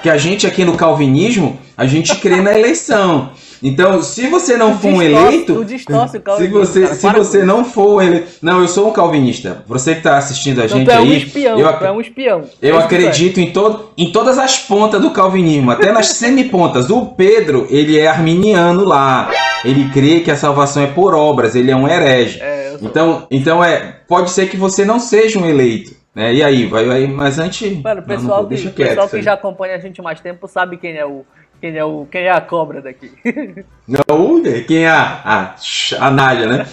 Que 0.02 0.10
a 0.10 0.18
gente 0.18 0.48
aqui 0.48 0.64
no 0.64 0.78
calvinismo, 0.78 1.60
a 1.76 1.86
gente 1.86 2.16
crê 2.16 2.42
na 2.42 2.58
eleição. 2.58 3.32
Então, 3.64 4.04
se 4.04 4.28
você 4.28 4.58
não 4.58 4.78
for 4.78 4.90
um 4.90 5.02
eleito, 5.02 5.64
distorce 5.64 6.18
o 6.18 6.38
se 6.38 6.48
você, 6.48 6.82
cara, 6.82 6.96
se 6.96 7.12
você 7.12 7.44
não 7.44 7.64
for 7.64 8.04
eleito, 8.04 8.28
não, 8.42 8.60
eu 8.60 8.68
sou 8.68 8.90
um 8.90 8.92
calvinista. 8.92 9.64
Você 9.66 9.94
que 9.94 10.00
está 10.00 10.18
assistindo 10.18 10.62
a 10.62 10.66
então, 10.66 10.78
gente 10.78 10.86
tu 10.86 10.92
é 10.92 10.98
aí, 10.98 11.10
um 11.10 11.14
espião, 11.14 11.60
eu, 11.60 11.78
tu 11.78 11.86
é 11.86 11.92
um 11.92 12.02
espião. 12.02 12.42
Eu 12.62 12.78
é 12.78 12.84
acredito 12.84 13.40
em 13.40 13.52
todo, 13.52 13.92
em 13.98 14.12
todas 14.12 14.38
as 14.38 14.60
pontas 14.60 15.02
do 15.02 15.12
calvinismo, 15.12 15.72
até 15.72 15.94
nas 15.94 16.08
semipontas. 16.18 16.90
O 16.90 17.06
Pedro, 17.06 17.66
ele 17.70 17.98
é 17.98 18.08
arminiano 18.08 18.84
lá. 18.84 19.32
Ele 19.64 19.90
crê 19.92 20.20
que 20.20 20.30
a 20.30 20.36
salvação 20.36 20.84
é 20.84 20.88
por 20.88 21.16
obras, 21.16 21.56
ele 21.56 21.72
é 21.72 21.76
um 21.76 21.88
herege. 21.88 22.42
É, 22.42 22.76
então, 22.82 23.26
então 23.32 23.64
é, 23.64 23.96
pode 24.10 24.30
ser 24.32 24.48
que 24.48 24.58
você 24.58 24.84
não 24.84 25.00
seja 25.00 25.40
um 25.40 25.46
eleito. 25.46 25.96
Né? 26.14 26.34
E 26.34 26.44
aí, 26.44 26.66
vai, 26.66 26.86
vai 26.86 27.08
mas 27.08 27.40
antes. 27.40 27.82
Mano, 27.82 28.02
o 28.02 28.04
pessoal, 28.04 28.44
não, 28.44 28.50
não, 28.50 28.58
que, 28.58 28.70
pessoal 28.72 29.10
que 29.10 29.22
já 29.22 29.34
acompanha 29.34 29.76
a 29.76 29.80
gente 29.80 30.02
mais 30.02 30.20
tempo 30.20 30.48
sabe 30.48 30.78
quem 30.78 30.98
é 30.98 31.06
o 31.06 31.26
quem 31.64 31.78
é, 31.78 31.86
o, 31.86 32.06
quem 32.12 32.24
é 32.24 32.30
a 32.30 32.42
cobra 32.42 32.82
daqui? 32.82 33.10
Não, 33.88 34.44
quem 34.68 34.84
é 34.84 34.90
a, 34.90 35.22
a, 35.24 35.56
a 36.06 36.12
Nádia, 36.12 36.46
né? 36.46 36.68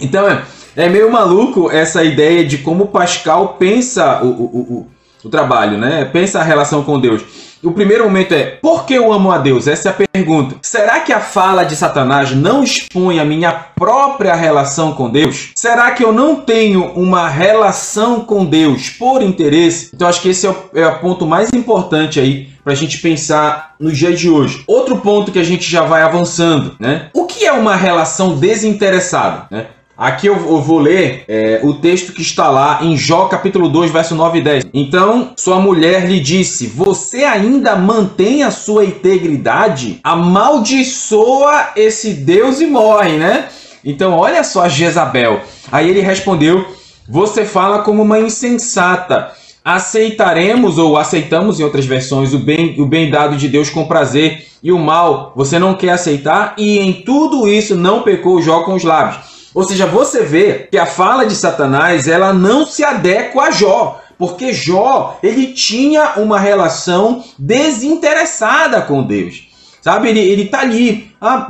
Então 0.00 0.28
é, 0.28 0.40
é 0.76 0.88
meio 0.88 1.10
maluco 1.10 1.68
essa 1.68 2.04
ideia 2.04 2.44
de 2.46 2.58
como 2.58 2.86
Pascal 2.86 3.54
pensa 3.54 4.22
o, 4.22 4.28
o, 4.28 4.44
o, 4.44 4.86
o 5.24 5.28
trabalho, 5.28 5.78
né? 5.78 6.04
Pensa 6.04 6.38
a 6.38 6.44
relação 6.44 6.84
com 6.84 7.00
Deus. 7.00 7.24
O 7.64 7.72
primeiro 7.72 8.04
momento 8.04 8.32
é: 8.32 8.58
por 8.60 8.84
que 8.84 8.94
eu 8.94 9.12
amo 9.12 9.32
a 9.32 9.38
Deus? 9.38 9.66
Essa 9.66 9.88
é 9.88 9.90
a 9.90 10.06
pergunta. 10.08 10.56
Será 10.62 11.00
que 11.00 11.12
a 11.12 11.20
fala 11.20 11.64
de 11.64 11.74
Satanás 11.74 12.32
não 12.32 12.62
expõe 12.62 13.18
a 13.18 13.24
minha 13.24 13.52
própria 13.52 14.34
relação 14.34 14.92
com 14.92 15.08
Deus? 15.10 15.50
Será 15.56 15.90
que 15.92 16.04
eu 16.04 16.12
não 16.12 16.36
tenho 16.36 16.84
uma 16.92 17.28
relação 17.28 18.20
com 18.20 18.44
Deus 18.44 18.90
por 18.90 19.22
interesse? 19.22 19.90
Então 19.94 20.06
acho 20.06 20.20
que 20.20 20.28
esse 20.28 20.46
é 20.46 20.50
o, 20.50 20.56
é 20.74 20.86
o 20.86 20.98
ponto 20.98 21.26
mais 21.26 21.52
importante 21.52 22.20
aí 22.20 22.50
para 22.62 22.72
a 22.72 22.76
gente 22.76 22.98
pensar 22.98 23.74
no 23.78 23.92
dia 23.92 24.12
de 24.12 24.28
hoje. 24.28 24.64
Outro 24.66 24.98
ponto 24.98 25.32
que 25.32 25.38
a 25.38 25.44
gente 25.44 25.70
já 25.70 25.82
vai 25.82 26.02
avançando, 26.02 26.76
né? 26.78 27.08
O 27.12 27.26
que 27.26 27.44
é 27.44 27.52
uma 27.52 27.76
relação 27.76 28.36
desinteressada? 28.36 29.46
Né? 29.50 29.66
Aqui 29.96 30.26
eu, 30.26 30.60
vou 30.60 30.80
ler 30.80 31.24
é, 31.28 31.60
o 31.62 31.74
texto 31.74 32.12
que 32.12 32.20
está 32.20 32.50
lá 32.50 32.80
em 32.82 32.96
Jó 32.96 33.26
capítulo 33.26 33.68
2, 33.68 33.92
verso 33.92 34.16
9 34.16 34.38
e 34.38 34.42
10. 34.42 34.64
Então 34.74 35.30
sua 35.36 35.60
mulher 35.60 36.08
lhe 36.08 36.18
disse: 36.18 36.66
Você 36.66 37.22
ainda 37.22 37.76
mantém 37.76 38.42
a 38.42 38.50
sua 38.50 38.84
integridade? 38.84 40.00
Amaldiçoa 40.02 41.68
esse 41.76 42.12
Deus 42.12 42.60
e 42.60 42.66
morre, 42.66 43.18
né? 43.18 43.48
Então 43.84 44.14
olha 44.14 44.42
só 44.42 44.68
Jezabel. 44.68 45.40
Aí 45.70 45.88
ele 45.88 46.00
respondeu: 46.00 46.66
Você 47.08 47.44
fala 47.44 47.78
como 47.78 48.02
uma 48.02 48.18
insensata. 48.18 49.30
aceitaremos 49.64 50.76
ou 50.76 50.96
aceitamos 50.96 51.60
em 51.60 51.62
outras 51.62 51.86
versões 51.86 52.34
o 52.34 52.38
bem, 52.40 52.74
o 52.80 52.84
bem 52.84 53.10
dado 53.10 53.36
de 53.36 53.48
Deus 53.48 53.70
com 53.70 53.86
prazer 53.86 54.44
e 54.60 54.72
o 54.72 54.78
mal 54.78 55.32
você 55.36 55.58
não 55.58 55.72
quer 55.72 55.90
aceitar 55.90 56.54
e 56.58 56.80
em 56.80 56.92
tudo 56.92 57.48
isso 57.48 57.76
não 57.76 58.02
pecou 58.02 58.42
Jó 58.42 58.64
com 58.64 58.74
os 58.74 58.82
lábios. 58.82 59.33
Ou 59.54 59.62
seja, 59.62 59.86
você 59.86 60.22
vê 60.22 60.68
que 60.70 60.76
a 60.76 60.84
fala 60.84 61.24
de 61.24 61.36
Satanás 61.36 62.08
ela 62.08 62.32
não 62.32 62.66
se 62.66 62.82
adequa 62.82 63.44
a 63.44 63.50
Jó, 63.52 64.00
porque 64.18 64.52
Jó 64.52 65.18
ele 65.22 65.48
tinha 65.48 66.14
uma 66.16 66.38
relação 66.38 67.22
desinteressada 67.38 68.82
com 68.82 69.02
Deus. 69.02 69.48
Sabe, 69.80 70.08
ele, 70.08 70.20
ele 70.20 70.46
tá 70.46 70.60
ali. 70.60 71.10
Ah, 71.20 71.46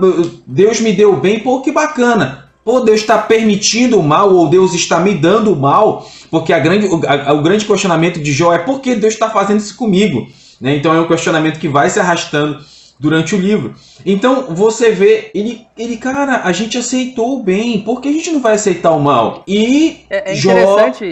Deus 0.46 0.80
me 0.80 0.92
deu 0.92 1.16
bem, 1.16 1.40
pô, 1.40 1.60
que 1.60 1.70
bacana. 1.70 2.50
Pô, 2.64 2.80
Deus 2.80 3.00
está 3.00 3.18
permitindo 3.18 3.98
o 3.98 4.02
mal, 4.02 4.34
ou 4.34 4.48
Deus 4.48 4.74
está 4.74 4.98
me 4.98 5.14
dando 5.14 5.52
o 5.52 5.56
mal, 5.56 6.10
porque 6.30 6.52
a 6.52 6.58
grande, 6.58 6.86
o, 6.86 7.00
a, 7.06 7.32
o 7.32 7.42
grande 7.42 7.64
questionamento 7.64 8.20
de 8.20 8.32
Jó 8.32 8.52
é 8.52 8.58
por 8.58 8.80
que 8.80 8.94
Deus 8.94 9.14
está 9.14 9.30
fazendo 9.30 9.60
isso 9.60 9.76
comigo? 9.76 10.26
Né? 10.60 10.76
Então 10.76 10.94
é 10.94 11.00
um 11.00 11.06
questionamento 11.06 11.60
que 11.60 11.68
vai 11.68 11.90
se 11.90 12.00
arrastando 12.00 12.58
durante 12.98 13.34
o 13.34 13.38
livro. 13.38 13.74
Então 14.04 14.54
você 14.54 14.90
vê, 14.90 15.30
ele, 15.34 15.66
ele, 15.76 15.96
cara, 15.96 16.42
a 16.44 16.52
gente 16.52 16.78
aceitou 16.78 17.38
o 17.38 17.42
bem, 17.42 17.80
por 17.80 18.00
que 18.00 18.08
a 18.08 18.12
gente 18.12 18.30
não 18.30 18.40
vai 18.40 18.54
aceitar 18.54 18.92
o 18.92 19.00
mal? 19.00 19.42
E 19.46 20.04
é, 20.08 20.32
é 20.32 20.34
Jó 20.34 20.52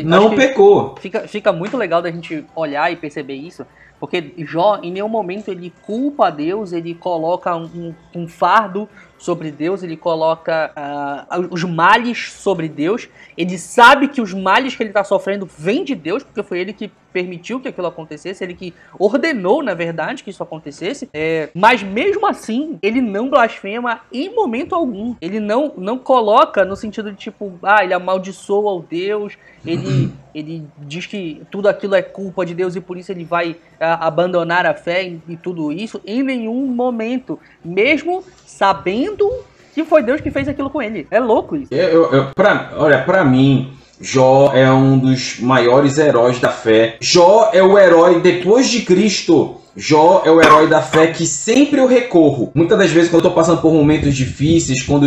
não 0.05 0.35
pecou. 0.35 0.95
Fica, 1.01 1.27
fica 1.29 1.53
muito 1.53 1.77
legal 1.77 2.01
da 2.01 2.11
gente 2.11 2.45
olhar 2.55 2.93
e 2.93 2.97
perceber 2.97 3.35
isso, 3.35 3.67
porque 4.03 4.35
Jó, 4.39 4.81
em 4.83 4.91
nenhum 4.91 5.09
momento, 5.09 5.49
ele 5.49 5.73
culpa 5.87 6.27
a 6.27 6.31
Deus, 6.31 6.73
ele 6.73 6.93
coloca 6.93 7.55
um, 7.55 7.95
um 8.13 8.27
fardo 8.27 8.89
sobre 9.17 9.53
Deus, 9.53 9.85
ele 9.85 9.97
coloca 9.97 10.73
uh, 10.77 11.47
os 11.53 11.63
males 11.63 12.33
sobre 12.33 12.69
Deus. 12.69 13.09
Ele 13.39 13.57
sabe 13.57 14.09
que 14.09 14.21
os 14.21 14.35
males 14.35 14.75
que 14.75 14.83
ele 14.83 14.91
está 14.91 15.05
sofrendo 15.05 15.49
vêm 15.57 15.85
de 15.85 15.95
Deus, 15.95 16.25
porque 16.25 16.43
foi 16.43 16.59
ele 16.59 16.73
que 16.73 16.91
permitiu 17.13 17.61
que 17.61 17.69
aquilo 17.69 17.87
acontecesse, 17.87 18.43
ele 18.43 18.55
que 18.55 18.75
ordenou, 18.99 19.63
na 19.63 19.75
verdade, 19.75 20.25
que 20.25 20.31
isso 20.31 20.43
acontecesse. 20.43 21.09
É, 21.13 21.51
mas 21.55 21.83
mesmo 21.83 22.27
assim, 22.27 22.79
ele 22.83 23.01
não 23.01 23.29
blasfema 23.29 24.01
em 24.13 24.35
momento 24.35 24.75
algum. 24.75 25.15
Ele 25.21 25.39
não, 25.39 25.73
não 25.77 25.99
coloca 25.99 26.65
no 26.65 26.77
sentido 26.77 27.11
de 27.11 27.19
tipo, 27.19 27.59
ah, 27.63 27.85
ele 27.85 27.95
amaldiçoa 27.95 28.73
o 28.73 28.83
Deus, 28.83 29.37
ele, 29.65 30.13
ele 30.35 30.67
diz 30.79 31.07
que 31.07 31.43
tudo 31.51 31.69
aquilo 31.69 31.95
é 31.95 32.03
culpa 32.03 32.45
de 32.45 32.55
Deus 32.55 32.75
e 32.75 32.81
por 32.81 32.97
isso 32.97 33.13
ele 33.13 33.25
vai 33.25 33.57
ah, 33.81 34.07
abandonar 34.07 34.67
a 34.67 34.75
fé 34.75 35.05
e, 35.05 35.21
e 35.29 35.37
tudo 35.37 35.71
isso. 35.73 36.01
Em 36.07 36.23
nenhum 36.23 36.67
momento, 36.67 37.39
mesmo 37.65 38.25
sabendo 38.47 39.31
que 39.75 39.85
foi 39.85 40.03
Deus 40.03 40.21
que 40.21 40.31
fez 40.31 40.49
aquilo 40.49 40.71
com 40.71 40.83
ele. 40.83 41.07
É 41.11 41.19
louco 41.19 41.57
isso. 41.57 41.73
Eu, 41.73 42.13
eu, 42.13 42.27
pra, 42.35 42.73
olha, 42.77 43.03
para 43.03 43.25
mim, 43.25 43.73
Jó 44.05 44.51
é 44.53 44.69
um 44.73 44.99
dos 44.99 45.39
maiores 45.39 45.97
heróis 45.97 46.41
da 46.41 46.49
fé. 46.49 46.97
Jó 47.01 47.51
é 47.53 47.63
o 47.63 47.79
herói 47.79 48.21
depois 48.21 48.69
de 48.69 48.83
Cristo. 48.83 49.59
Jó 49.77 50.23
é 50.25 50.31
o 50.31 50.43
herói 50.43 50.67
da 50.67 50.83
fé 50.83 51.07
que 51.07 51.25
sempre 51.25 51.81
eu 51.81 51.87
recorro. 51.87 52.51
Muitas 52.53 52.77
das 52.77 52.91
vezes, 52.91 53.09
quando 53.09 53.25
eu 53.25 53.31
tô 53.31 53.37
passando 53.37 53.61
por 53.61 53.73
momentos 53.73 54.17
difíceis, 54.17 54.83
quando, 54.83 55.07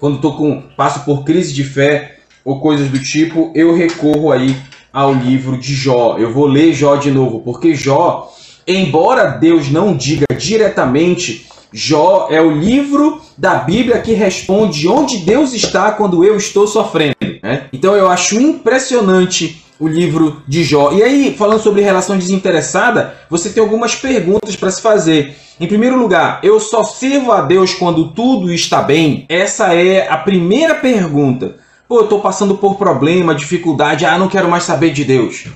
quando 0.00 0.20
tô 0.20 0.32
com, 0.32 0.60
passo 0.76 1.04
por 1.04 1.22
crise 1.22 1.52
de 1.52 1.62
fé 1.62 2.16
ou 2.44 2.58
coisas 2.58 2.88
do 2.88 2.98
tipo, 2.98 3.52
eu 3.54 3.76
recorro 3.76 4.32
aí 4.32 4.56
ao 4.92 5.14
livro 5.14 5.56
de 5.56 5.72
Jó. 5.72 6.16
Eu 6.18 6.32
vou 6.32 6.46
ler 6.46 6.72
Jó 6.72 6.96
de 6.96 7.12
novo, 7.12 7.40
porque 7.40 7.76
Jó, 7.76 8.28
embora 8.66 9.28
Deus 9.28 9.70
não 9.70 9.96
diga 9.96 10.26
diretamente 10.36 11.46
Jó 11.72 12.26
é 12.28 12.42
o 12.42 12.50
livro 12.50 13.20
da 13.38 13.54
Bíblia 13.54 14.00
que 14.00 14.12
responde 14.12 14.86
onde 14.88 15.18
Deus 15.18 15.54
está 15.54 15.92
quando 15.92 16.24
eu 16.24 16.36
estou 16.36 16.66
sofrendo. 16.66 17.31
Né? 17.42 17.66
Então 17.72 17.96
eu 17.96 18.08
acho 18.08 18.40
impressionante 18.40 19.64
o 19.80 19.88
livro 19.88 20.42
de 20.46 20.62
Jó. 20.62 20.92
E 20.92 21.02
aí, 21.02 21.34
falando 21.36 21.60
sobre 21.60 21.82
relação 21.82 22.16
desinteressada, 22.16 23.16
você 23.28 23.50
tem 23.50 23.60
algumas 23.60 23.96
perguntas 23.96 24.54
para 24.54 24.70
se 24.70 24.80
fazer. 24.80 25.36
Em 25.58 25.66
primeiro 25.66 25.98
lugar, 25.98 26.38
eu 26.44 26.60
só 26.60 26.84
sirvo 26.84 27.32
a 27.32 27.40
Deus 27.40 27.74
quando 27.74 28.12
tudo 28.12 28.52
está 28.52 28.80
bem? 28.80 29.26
Essa 29.28 29.74
é 29.74 30.08
a 30.08 30.16
primeira 30.16 30.76
pergunta. 30.76 31.56
Pô, 31.88 31.98
eu 31.98 32.04
estou 32.04 32.20
passando 32.20 32.56
por 32.56 32.76
problema, 32.76 33.34
dificuldade, 33.34 34.06
ah, 34.06 34.16
não 34.16 34.28
quero 34.28 34.48
mais 34.48 34.62
saber 34.62 34.92
de 34.92 35.04
Deus. 35.04 35.46